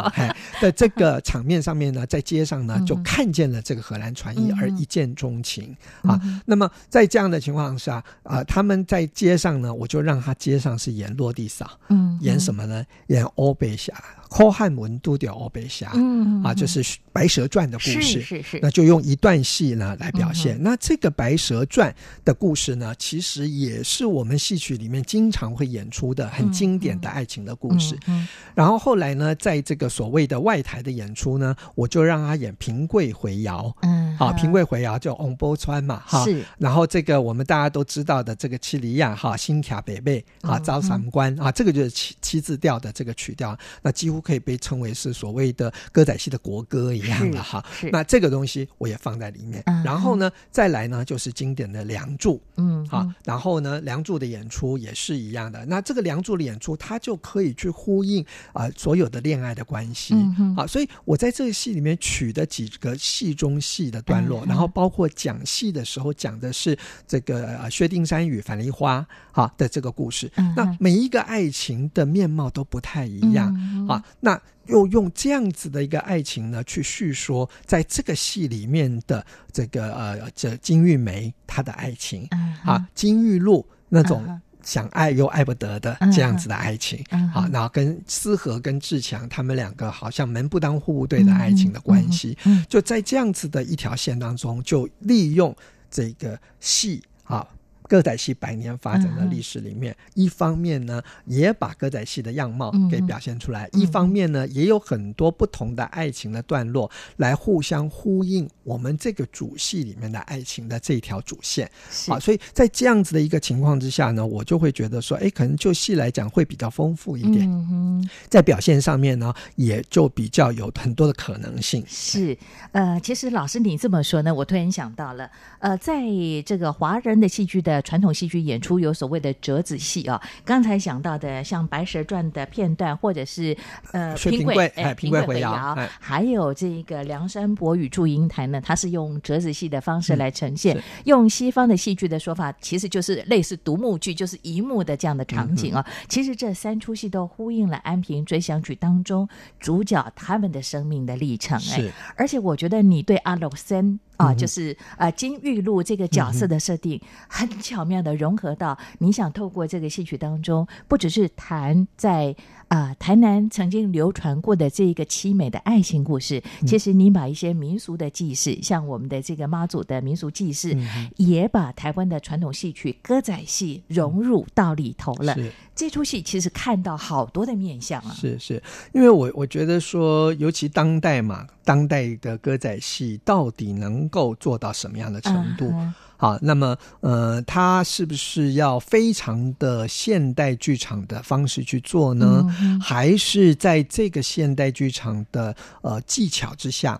[0.61, 6.20] 的这个场面上面呢，在街上呢就看见了这个荷兰传艺，而一见钟情啊。
[6.45, 12.86] 那么在这样的情况下啊，他们在街上呢，我就让他街上是演落地扫，嗯，演什么呢？
[13.07, 13.93] 演欧北侠。
[14.28, 20.57] 霍汉文都掉欧北侠，嗯啊，就是《白蛇传》的故事，是是是，那就用一段戏呢来表现。
[20.57, 21.89] 嗯、那这个《白蛇传》
[22.26, 27.97] 的故事呢，其实也是我们戏曲里面经常会演出的很经典的爱情的故事。
[28.07, 36.43] 嗯然后后来呢，在这个所谓的外台的演出呢，我就让他演平贵回窑，嗯，好，平贵回窑叫翁波川嘛，哈，是。
[36.57, 44.25] 然后这个我们大家都知道的这个七里亚哈，新卡北贝啊，招三关啊，这个就是七七字调的这个曲调，那几乎。
[44.25, 49.61] 可以被称为是所谓的歌仔戏的国歌一样的哈，那这个东西我也放在里面。
[49.67, 55.65] 嗯、然后呢，再来呢就是经典的《梁祝》，嗯，好，然后呢，《梁祝》的演出也是一样的。
[55.65, 58.23] 那这个《梁祝》的演出，它就可以去呼应
[58.53, 66.77] 啊、呃、所有的恋爱的关系，嗯啊，所以我在这个戏里面取的几个戏中戏的段落，嗯、然后包括讲戏的时候讲的是
[67.07, 70.31] 这个薛丁山与樊梨花啊的这个故事。
[70.35, 74.03] 嗯、那每一个爱情的面貌都不太一样、嗯、啊。
[74.19, 92.38] 那又用这样子的一个爱情呢，去叙说在这个戏里面的这个呃，这金玉梅她的爱情、嗯、啊，金玉露那种想爱又爱不得的这样子的爱情、嗯、啊，然后跟思和跟志强他们两个好像门不当户不对的爱情的关系，
[92.68, 95.55] 就在这样子的一条线当中，就利用
[95.89, 97.47] 这个戏啊。
[97.88, 111.69] 歌仔戏百年发展的历史里面，嗯、一方面呢，也把歌仔戏的样貌给表现出来；嗯、一方面呢，也有很多不同的爱情的段落来互相呼应我们这个主戏里面的爱情的这条主线。
[112.07, 117.47] 啊，所以在这样子的一个情况之下呢，我就会觉得说，哎，可能就戏来讲会比较丰富一点。
[117.47, 117.67] 嗯
[118.01, 121.83] 哼，在表现上面呢，也就比较有很多的可能性。
[121.88, 122.36] 是，
[122.71, 125.29] 呃，其实老师你这么说呢，我突然想到了，
[125.59, 126.01] 呃，在
[126.45, 127.74] 这个华人的戏剧的。
[127.82, 133.55] 传统戏剧演出有所谓的折子戏啊，刚才讲到的像《白蛇传》的片段，或者是
[133.91, 140.78] 呃平贵哎平贵回窑，还有这个梁山伯与祝英台呢，它是用折子戏的方式来呈现。
[140.78, 145.86] 嗯、用西方的戏剧的说法，其实就是类似独幕剧，就是一幕的这样的场景啊。
[145.88, 149.28] 嗯、其实这三出戏都呼应了《安平追想曲》当中
[149.59, 153.99] 主角他们的生命的历程哎，是而且我觉得你对阿罗森。
[154.17, 156.97] 啊，就是呃金玉露这个角色的设定，
[157.28, 162.36] 很巧妙的融合到你想透过这个戏曲当中，不只是谈在
[162.68, 170.78] 啊、呃、台南曾经流传过的这一个凄美的爱情故事，其实你把一些民俗的记事，像我们的这个妈祖的民俗记事，
[171.18, 175.36] 也把台湾的传统戏曲歌仔戏融入到里头了。
[175.74, 178.61] 这出戏其实看到好多的面相啊，是是，
[178.93, 185.66] 因为我我觉得说，尤其当代嘛，当代的歌仔戏到底能够做到什么样的程度？
[185.74, 185.93] 嗯、
[186.26, 192.43] 好，那么呃，他是不是要非常的现代剧场的方式去做呢？
[192.59, 196.99] 嗯、还是在这个现代剧场的呃技巧之下？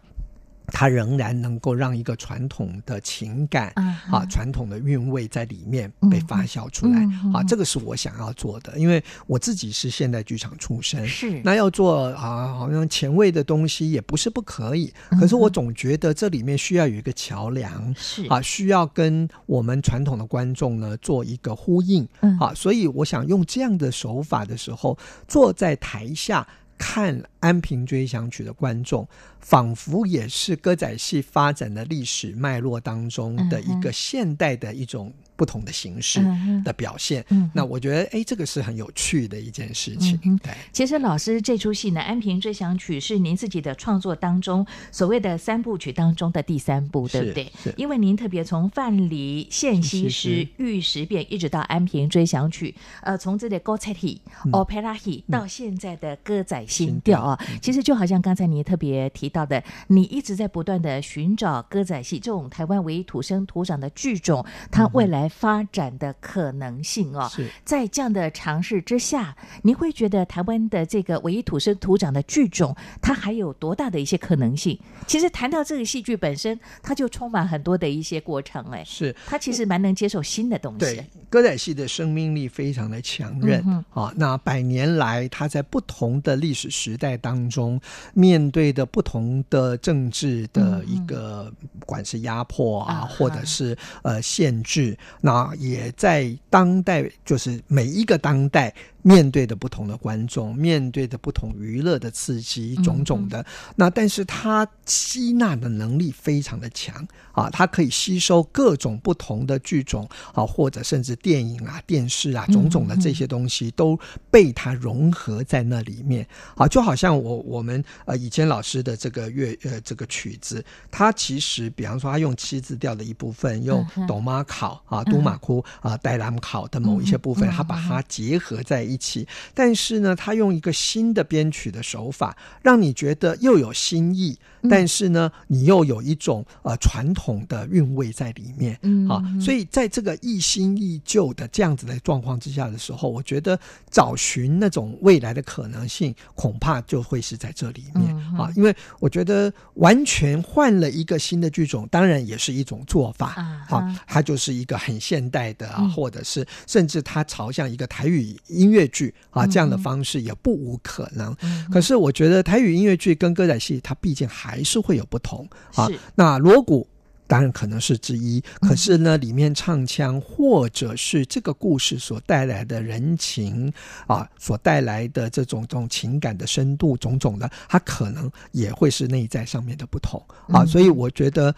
[0.68, 4.16] 它仍然能够让一个传统的情感、uh huh.
[4.16, 7.38] 啊，传统的韵味在里面被发酵出来、uh.
[7.38, 8.78] 啊，这个是我想要做的。
[8.78, 14.94] 因为我自己是现代剧场出身，是那要做啊，好像前卫的东西也不是不可以。
[15.20, 18.34] 可是我总觉得这里面需要有一个桥梁，是、uh.
[18.36, 22.46] 啊，需要跟我们传统的观众呢做一个呼应、uh huh.
[22.46, 22.54] 啊。
[22.54, 24.98] 所以我想用这样的手法的时候，
[25.28, 26.46] 坐在台下。
[26.78, 29.08] 看《安平追想曲》的观众，
[29.40, 36.20] 仿佛也是歌仔戏发展的历史脉络当中的一个现代的一种不同的形式
[36.64, 37.24] 的表现。
[37.30, 40.20] 嗯、那我觉得，哎，这个是很有趣的一件事情。
[40.24, 47.52] 嗯、对，其实老师这出戏呢，《安平追想曲》是您自己的创作当中所谓的三部曲当中的第三部，对不对？
[47.76, 54.22] 因为您特别从范蠡献西施、玉石变，一直到《安平追想曲》，呃，从这个歌仔戏、
[54.52, 67.30] opera 戏到现在的歌仔新调啊，嗯、其实就好像刚才你特别提到的，你一直在不断的寻找歌仔戏这种台湾唯一土生土长的剧种，它未来发展的可能性哦。
[67.32, 74.80] 是在这样的尝试之下，你会觉得台湾的这个唯一土生土长的剧种，它还有多大的一些可能性？
[75.08, 78.64] 其实谈到这个戏剧本身，它就充满很多的一些过程。
[78.72, 80.80] 哎，是它其实蛮能接受新的东西。
[80.80, 83.64] 对，歌仔戏的生命力非常的强韧。
[83.68, 87.80] 嗯、啊，那百年来，它在不同的历史时代当中，
[88.14, 98.74] 面对的不同的政治的一个，嗯、不管是压迫啊，啊或者是呃限制，那也在当代，就是每一个当代。
[99.06, 103.46] 面对的不同的观众，面对的不同娱乐的刺激，种种的，嗯、
[103.76, 113.96] 那但是他吸纳的能力非常的强啊，他可以吸收各种不同的剧种啊，或者甚至电影啊、电视啊，种种的这些东西都
[114.32, 116.28] 被他融合在那里面。
[116.56, 128.95] 啊，就好像我我们呃以前老师的这个乐呃这个曲子，他其实比方说他用七字调的一部分，用哆马考啊、都马哭啊、带兰考的某一些部分，他把它结合在一起。
[128.96, 134.38] 一起，但是呢，他用一个新的编曲的手法，让你觉得又有新意，
[134.70, 143.60] 但是呢，你又有一种呃传统的韵味在里面，嗯，啊，所以在这个一新一旧的这样子的状况之下的时候，我觉得
[143.92, 148.16] 找寻那种未来的可能性，恐怕就会是在这里面。
[148.38, 153.36] 啊，因为我觉得完全换了一个新的剧种，当然也是一种做法。
[153.70, 158.85] 啊，它就是一个很现代的啊，或者是甚至它朝向一个台语音乐。
[158.88, 161.36] 剧啊，这样的方式也不无可能。
[161.42, 165.88] 嗯、可是我觉得台语音乐剧跟歌仔戏，它毕竟还是会有不同啊。
[166.16, 166.88] 那锣鼓
[167.28, 173.72] 当然可能是之一，可是呢，里面唱腔或者是这个故事所带来的人情
[174.08, 180.66] 啊，所带来的这种这种情感的深度，种种的，它可能也会是内在上面的不同啊。
[180.66, 181.56] 所以我觉得。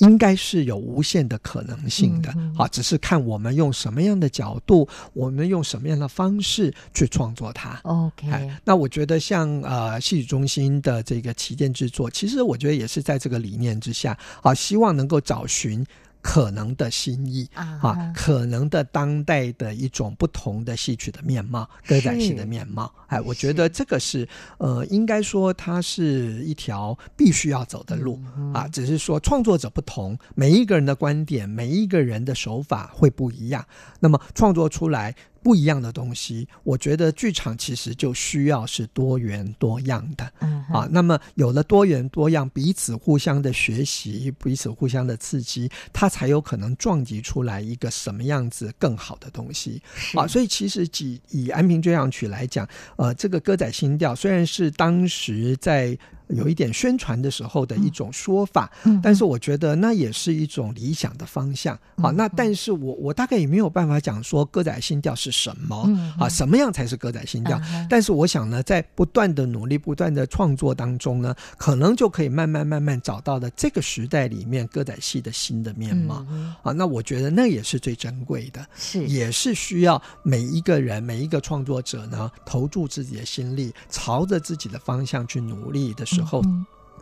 [0.00, 7.80] 应该是有无限的可能性的，好，只是看我们用什么样的角度，我们用什么样的方式去创作它。
[7.84, 15.86] OK，那我觉得像呃戏曲中心的这个旗舰制作，其实我觉得也是在这个理念之下，啊，希望能够找寻。
[16.22, 22.92] 可能的新意啊，可能的当代的一种不同的戏曲的面貌，歌仔戏的面貌。
[23.06, 28.20] 哎，我觉得这个是呃，应该说它是一条必须要走的路
[28.54, 28.68] 啊。
[28.68, 33.64] 只是说创作者不同，每一个人的观点，每一个人的手法会不一样，
[33.98, 35.14] 那么创作出来。
[35.42, 50.18] 不一样的东西，我觉得剧场其实就需要是多元多样的，嗯，啊，那么有了多元多样，彼此互相的学习，彼此互相的刺激，它才有可能撞击出来一个什么样子更好的东西，是。
[50.18, 55.98] 啊，所以其实以以《安平追想曲》来讲，呃，这个歌仔新调虽然是当时在。
[56.30, 61.78] 有一点宣传的时候的一种说法，嗯、但是我觉得那也是一种理想的方向。
[61.96, 67.60] 嗯、啊，那但是我我大概也没有办法讲说歌仔新调是什么、嗯、啊，什么样才是歌仔新调？
[67.72, 76.24] 嗯、但是我想呢，在不断的努力、不断的创作当中呢，可能就可以慢慢慢慢找到了这个时代里面歌仔戏的新的面貌。
[76.30, 86.19] 嗯、啊，那我觉得那也是最珍贵的，是也是需要每一个人、每一个创作者呢，投注自己的心力，朝着自己的方向去努力的时候。
[86.20, 86.42] 时候，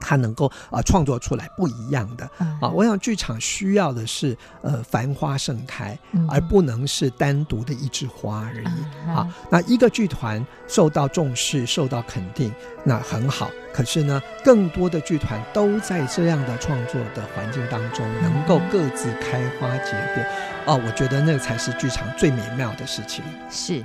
[0.00, 2.24] 他能够啊创作出来不一样的
[2.60, 5.98] 啊，我想剧场需要的是呃繁花盛开，
[6.28, 9.26] 而不能是单独的一枝花而已啊。
[9.50, 12.52] 那一个剧团受到重视、受到肯定，
[12.84, 13.50] 那很好。
[13.74, 20.22] 可是呢，更多的剧团都在这样的创作的环境当中，能够各自开花结果
[20.66, 23.24] 哦，我觉得那才是剧场最美妙的事情。
[23.50, 23.84] 是。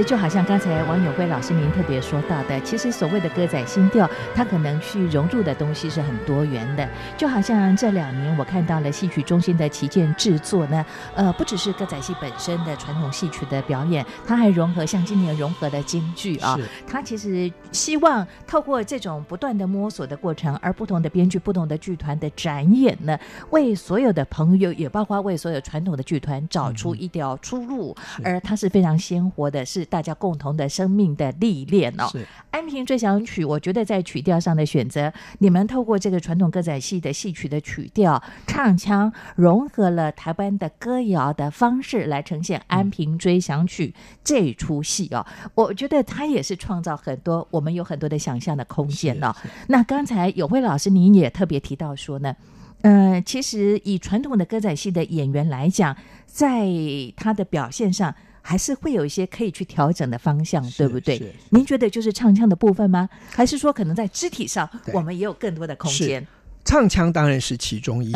[0.00, 6.88] 实就好像刚才王永辉老师您特别说到的，其实所谓的歌仔新调，它可能去融入的东西是很多元的。
[7.16, 10.84] 就好像这两年我看到了戏曲中心的旗舰制作呢，
[11.14, 23.18] 呃，不只是歌仔戏本身的传统戏曲的表演，它还融合像今年融合的京剧啊，它其实希望透过这种不断的摸索的过程，而不同的编剧、不同的剧团的展演呢，
[23.50, 29.60] 为所有的朋友，也包括为所有传统的剧团找出一条出路，嗯、而它是非常鲜活的。
[29.70, 32.08] 是大家共同的生命的历练哦。
[32.12, 32.18] 是
[32.50, 43.88] 《安平追想曲》，我觉得在曲调上的选择，你们透过这个传统歌仔戏的戏曲的曲调、唱腔，融合了台湾的歌谣的方式来呈现《安平追想曲》
[44.24, 45.26] 这出戏哦。
[45.54, 49.34] 我觉得它也是创造很多我们有很多的想象的空间哦。
[49.66, 52.34] 那刚才永辉老师您也特别提到说呢，
[52.82, 56.68] 呃，其实以传统的歌仔戏的演员来讲，在
[57.16, 58.14] 他的表现上。
[58.42, 61.20] 还是会有一些可以去调整的方向，对不对？
[61.50, 63.08] 您觉得就是唱腔的部分吗？
[63.30, 66.26] 还是说可能在肢体上，我们也有更多的空间？
[66.64, 68.12] 唱腔当然是其中一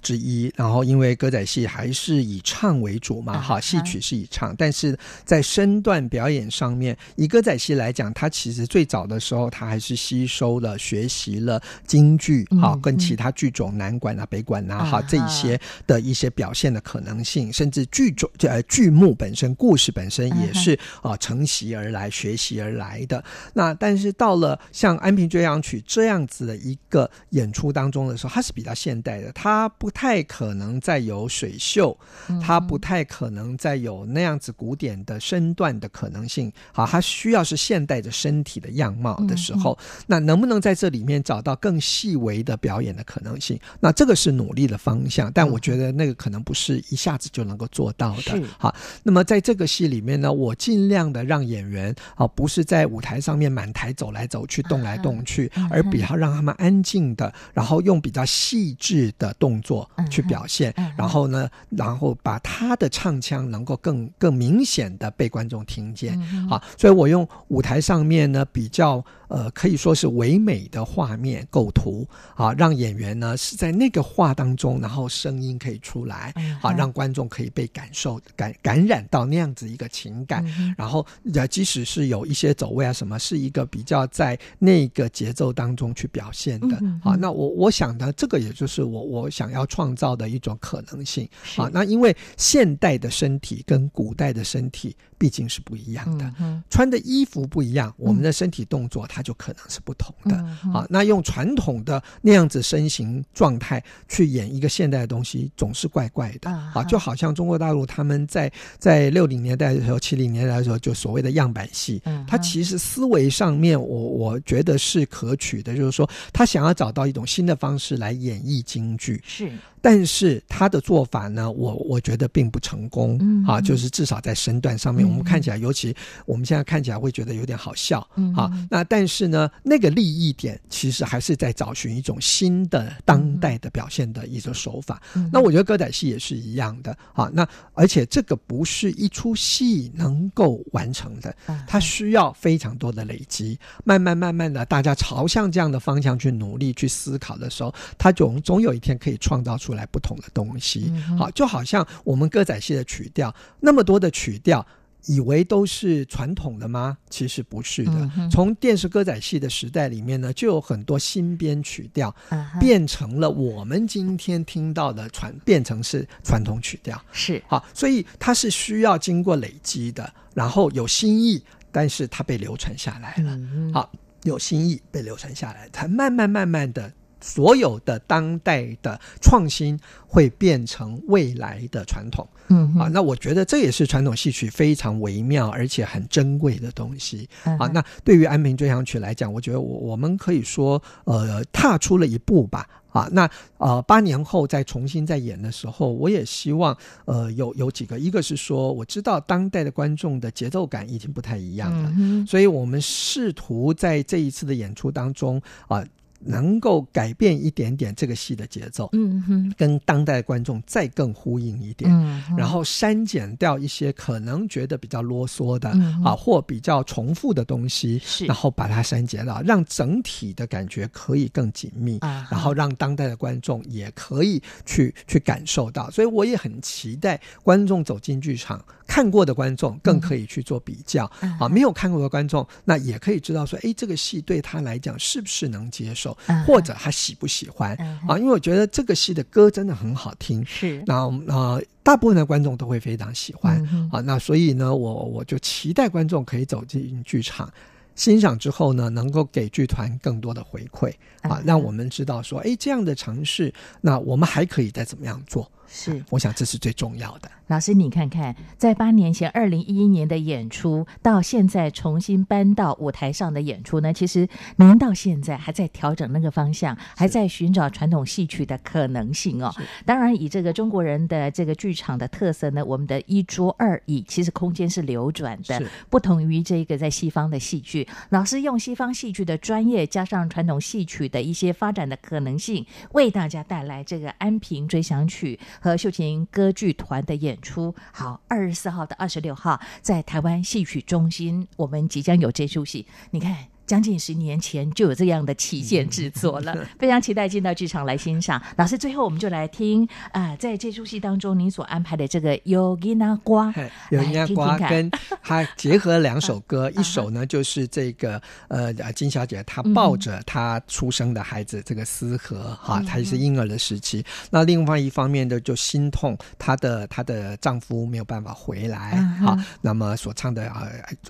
[0.00, 0.54] 之一，uh -huh.
[0.56, 20.72] 然后因为歌仔戏还是以唱为主嘛，哈、uh 戏曲是以唱，但是在身段表演上面，以歌仔戏来讲，它其实最早的时候，它还是吸收了、学习了京剧，哈、uh 跟其他剧种南管啊、北管啊，哈、uh 这一些的一些表现的可能性，甚至剧种呃剧目本身、故事本身也是
[21.02, 23.22] 啊、uh 承袭而来、学习而来的。
[23.52, 27.98] 那但是到了像《安平追阳曲》这样子的一个演出当中。
[27.98, 31.98] 中的时候，它是比较现代的，它不太可能再有水袖，
[32.40, 36.52] 它不太可能再有那样子古典的身段的可能性。
[36.72, 39.76] 好，它需要是现代的身体的样貌的时候，
[40.06, 43.58] 那能不能在这里面找到更细微的表演的可能性？
[43.80, 48.40] 那这个是努力的方向，但我觉得那个可能不是一下子就能够做到的。
[48.58, 48.72] 好，
[49.02, 57.77] 那么在这个戏里面呢，我尽量的让演员啊，不是在舞台上面满台走来走去、动来动去，而比较让他们安静的，然后。
[57.80, 66.18] 用比较细致的动作去表现，嗯嗯、然后呢，然后把他的唱腔能够更更明显的被观众听见。
[66.48, 80.44] 好、嗯，所以我用舞台上面呢比较呃可以说是唯美的画面构图啊，让演员呢是在那个画当中，然后声音可以出来，好、嗯、让观众可以被感受感感染到那样子一个情感。
[80.58, 86.76] 嗯、然后呃即使是有一些走位啊什么，是一个比较在那个节奏当中去表现的。
[87.02, 87.67] 好、嗯，那我我。
[87.70, 91.70] 想呢这个，也就是我我想要创造的一种可能性啊。
[91.72, 100.34] 那因为现代的身体跟古代的身体毕竟是不一样的，嗯、穿的衣服不一样，我们的身体动作它就可能是不同的。
[100.36, 106.50] 啊、嗯，那用传统的那样子身形状态去演一个现代的东西，总是怪怪的。
[106.50, 117.58] 啊，就好像中国大陆他们在在六零年代的时候、七零年代的时候，就所谓的样板戏，它其实思维上面，我我觉得是可取的，就是说他想要找到一种新的。
[117.58, 119.50] 方式来演绎京剧是。
[119.80, 125.94] 但是他的做法呢，我我觉得并不成功、嗯、啊，就是至少在身段上面，嗯、我们看起来，尤其
[126.26, 128.50] 我们现在看起来会觉得有点好笑、嗯、啊。
[128.70, 135.00] 那但是呢，那个利益点其实还是在找寻一种新的当代的表现的一种手法。
[135.14, 137.30] 嗯、那我觉得歌仔戏也是一样的啊。
[137.32, 141.34] 那而且这个不是一出戏能够完成的，
[141.66, 149.67] 它需要非常多的累积，慢慢慢慢的，大家朝向这样的方向去努力去思考的时候，它总总有一天可以创造出。
[149.68, 154.66] 出来不同的东西，好，就好像我们歌仔戏的曲调，那么多的曲调，
[155.04, 156.96] 以为都是传统的吗？
[157.10, 158.10] 其实不是的。
[158.30, 162.14] 从电视歌仔戏的时代里面呢，就有很多新编曲调，
[162.58, 166.98] 变成了我们今天听到的传，变成是传统曲调。
[167.12, 173.38] 是好，所以它是需要经过累积的，然后有新意，但是它被流传下来了。
[173.74, 173.92] 好，
[174.22, 176.90] 有新意被流传下来，才慢慢慢慢的。
[177.20, 187.66] 所有的当代的创新会变成未来的传统，嗯啊，那我觉得这也是传统戏曲非常微妙而且很珍贵的东西啊。
[187.68, 192.68] 那对于《安平追想曲》来讲，我觉得我我们可以说，呃，踏出了一步吧。
[192.90, 205.84] 啊，那呃，八年后再重新再演的时候，我也希望，呃，有有几个，一个是说，我知道当代的观众的节奏感已经不太一样了，嗯，所以我们试图在这一次的演出当中啊。
[206.20, 238.18] 能够改变一点点这个戏的节奏，嗯哼，跟当代观众再更呼应一点，嗯，然后删减掉一些可能觉得比较啰嗦的，嗯，啊，或比较重复的东西，是，然后把它删减了，让整体的感觉可以更紧密，啊，然后让当代的观众也可以去去感受到，所以我也很期待观众走进剧场看过的观众更可以去做比较、嗯、啊，没有看过的观众那也可以知道说，哎，这个戏对他来讲是不是能接受，嗯、或者他喜不喜欢、嗯、啊？
[238.18, 244.00] 因为我觉得这个戏的歌真的很好听，是那啊，大部分的观众都会非常喜欢、嗯、啊。
[244.00, 247.52] 那所以呢，我我就期待观众可以走进剧场。
[247.94, 250.92] 欣赏之后呢，能够给剧团更多的回馈
[251.22, 255.50] 啊，让我们知道说，哎，这样的尝试，那我们还可以再怎么样做？
[255.68, 257.30] 是，我想这是最重要的。
[257.48, 269.54] 老师，你看看，在八年前，二零一一年的演出，到现在重新搬到舞台上的演出呢，其实您到现在还在调整那个方向，还在寻找传统戏曲的可能性哦。
[269.86, 277.88] 当然，以这个中国人的这个剧场的特色呢，我们的一桌二椅，其实空间是流转的，不同于这个在西方的戏剧。
[278.10, 287.74] 老师用西方戏剧的专业，加上传统戏曲的一些发展的可能性，为大家带来这个《安平追想曲》和秀琴歌剧团的演出。
[287.92, 292.86] 好，二十四号到二十六号，在台湾戏曲中心，我们即将有这出戏。
[293.10, 293.48] 你看。
[293.68, 298.42] 将近十年前就有这样的旗舰制作了， 非常期待进到剧场来欣赏。
[298.56, 303.48] 老师，最后我们就来听啊、呃，在这出戏当中，您所安排的这个《有吉那瓜》，
[303.90, 304.90] 有吉那瓜跟
[305.22, 314.02] 他结合两首 歌，一首呢就是这个呃金小姐她抱着她出生的孩子这个思和哈，她也是婴儿的时期。
[314.30, 320.66] 那另外一方面的就心痛她的她的丈夫没有办法回来哈，那么所唱的啊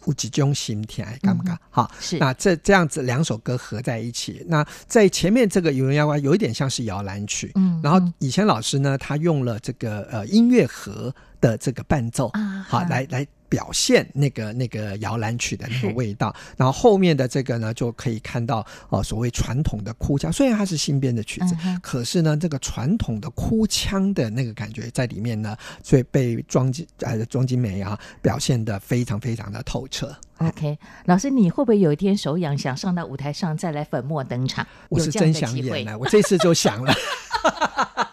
[0.06, 1.88] 有几种心田敢不敢好？
[2.00, 2.47] 是那这。
[2.48, 13.26] 这这样子两首歌合在一起，那在前面这个《有人妖怪》有一点像是摇篮曲，嗯，然后以前老师呢，他用了这个呃音乐盒的这个伴奏，啊、好来来。
[13.48, 30.14] 表现那个那个摇篮曲的那个味道，然后后面的这个呢，就可以看到哦，所谓传统的哭腔，虽然它是新编的曲子，嗯、可是呢，这个传统的哭腔的那个感觉在里面呢，所以被庄金呃庄金梅啊表现的非常非常的透彻。
[30.38, 34.64] OK，老师，你会不会有一天手痒想上到舞台上再来粉墨登场？
[34.88, 36.94] 我是真想演了，我这次就想了。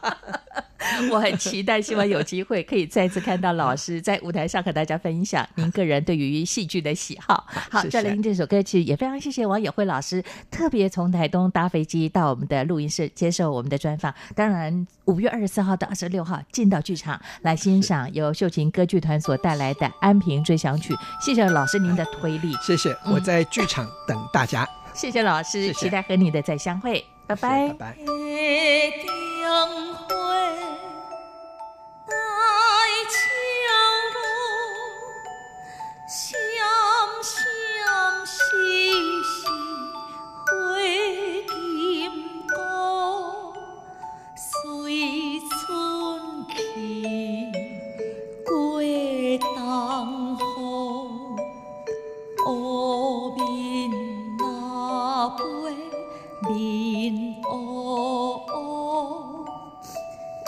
[1.12, 7.46] 我很期待，希望有机会可以再次看到老师在舞台上和大家分享您个人对于戏剧的喜好。
[7.70, 14.14] 好，再来听这首歌曲，也非常谢谢王友慧老师特别从台东搭飞机到我们的录音室接受我们的专访。
[14.36, 20.94] 当然，五月二十四号到二十六号进到剧场来欣赏由秀琴歌剧团所带来的《安平追想曲》。
[21.20, 24.64] 谢谢老师您的推力， 谢谢，我在剧场等大家。
[24.64, 27.96] 嗯、谢谢老师谢谢，期待和你的再相会，拜拜，拜拜。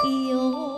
[0.07, 0.76] 有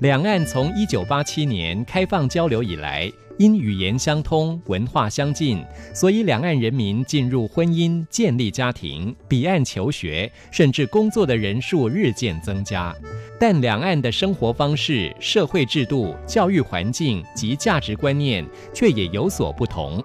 [0.00, 5.60] 两岸从一九八七年开放交流以来，因语言相通、文化相近，
[5.92, 12.94] 所以两岸人民进入婚姻、建立家庭、彼岸求学，甚至工作的人数日渐增加。
[13.40, 20.00] 但两岸的生活方式、社会制度、教育环境及价值观念却也有所不同。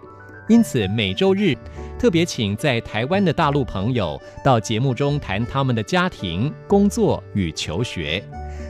[0.54, 1.58] 因此，每周日
[1.98, 8.24] 特别请在台湾的大陆朋友到节目中谈他们的家庭、工作与求学。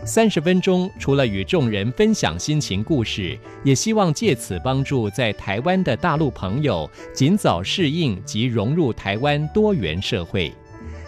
[0.05, 10.53] 三十分钟，除了与众人分享心情故事，也希望借此帮助在台湾的大陆朋友尽早适应及融入台湾多元社会。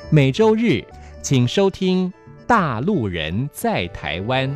[0.09, 0.83] 每周日，
[1.21, 2.11] 请收听
[2.45, 4.53] 《大陆人在台湾》。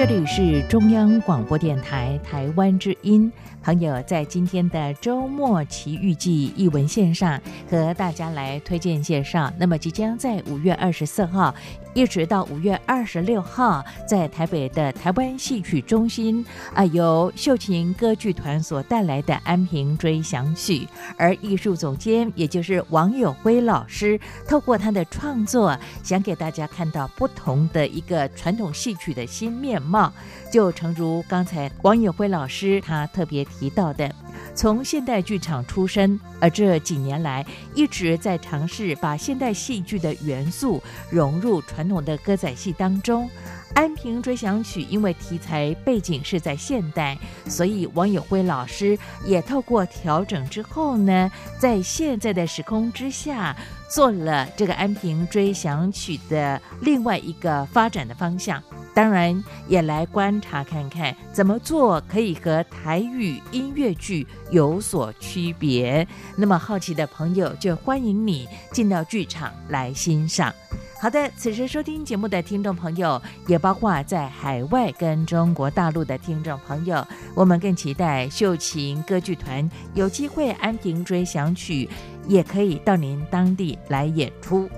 [0.00, 3.30] 这里是中央广播电台台湾之音。
[3.62, 7.38] 朋友在今天的周末奇遇记译文线上
[7.68, 9.52] 和大家来推荐介绍。
[9.58, 11.54] 那么即将在五月二十四号
[11.92, 20.78] 一直到五月二十六号，在台北的台湾戏曲中心啊，由秀琴歌剧团所带来的《安平追想曲》，
[21.16, 30.12] 而艺术总监也就是王友辉老师，透过他的创作，想给大家看到不同的一个传统戏曲的新面貌。
[30.52, 34.12] 就诚如刚才王友辉老师他特别提到的，
[34.54, 43.26] 从现代剧场出身，而这几年来一直在尝试把现代戏剧的元素融入传统的歌仔戏当中。
[43.72, 47.16] 《安平追想曲》因为题材背景是在现代，
[47.46, 53.56] 所以王友辉老师也透过调整之后呢，在现在的时空之下，
[53.88, 58.60] 做了这个《安平追想曲》的另外一个发展的方向。
[58.92, 66.06] 当然，也来观察看看怎么做可以和台语音乐剧有所区别。
[66.36, 70.52] 那么好奇的朋友，就欢迎你进到剧场来欣赏。
[71.00, 81.88] 好的，此时收听节目的听众朋友，也包括在海外跟中国大陆的听众朋友，我们更期待秀琴歌剧团有机会《安平追想曲》
[82.28, 84.68] 也可以到您当地来演出。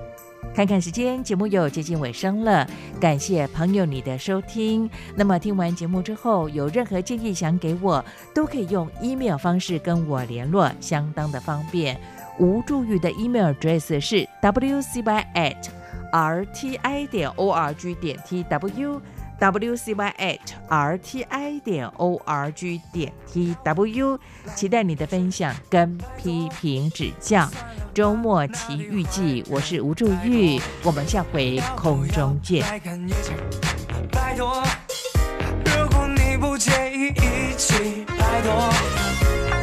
[0.54, 2.66] 看看时间，节目又接近尾声了。
[3.00, 4.88] 感谢朋友你的收听。
[5.16, 11.98] 那么听完节目之后，有任何建议想给我，都可以用 email 方式跟我联络，相当的方便。
[12.38, 15.56] 吴祝玉的 email address 是 wcy at
[16.12, 19.00] rti 点 org 点 tw。
[19.40, 24.18] Wcy at rti 点 org 点 tw，
[24.54, 27.48] 期待你的分享跟批评指教。
[27.94, 32.64] 周末奇遇记，我是吴祝玉，我们下回空中见。
[34.10, 34.62] 拜托，
[35.64, 38.72] 如果你不介意一起，拜托，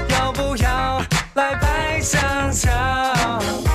[0.10, 1.02] 要不要
[1.34, 3.69] 来拍张照？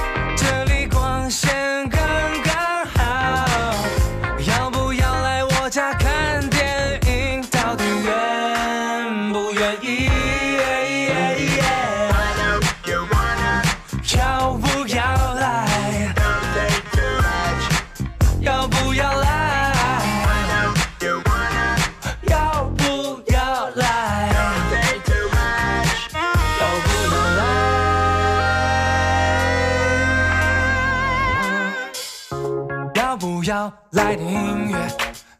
[33.94, 34.76] 来点音乐，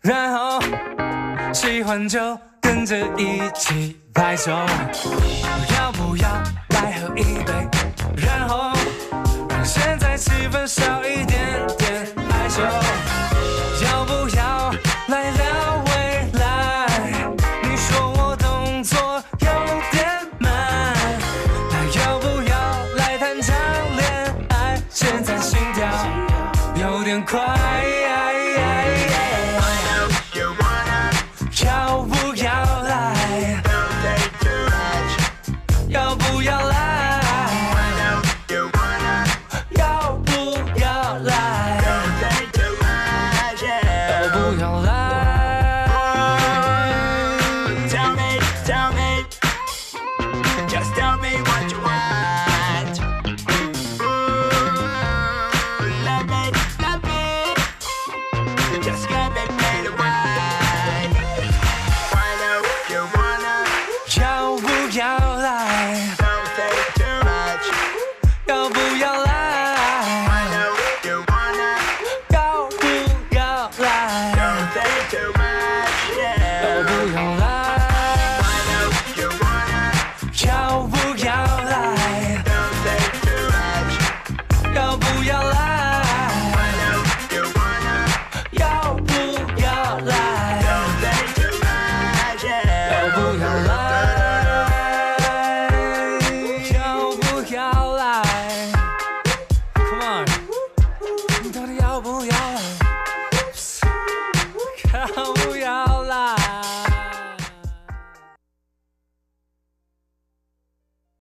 [0.00, 0.60] 然后
[1.52, 4.52] 喜欢就跟着一起拍手。
[5.76, 6.28] 要不要
[6.68, 7.68] 来喝一杯？
[8.16, 8.72] 然后
[9.48, 12.62] 让现在气氛少一点点害羞。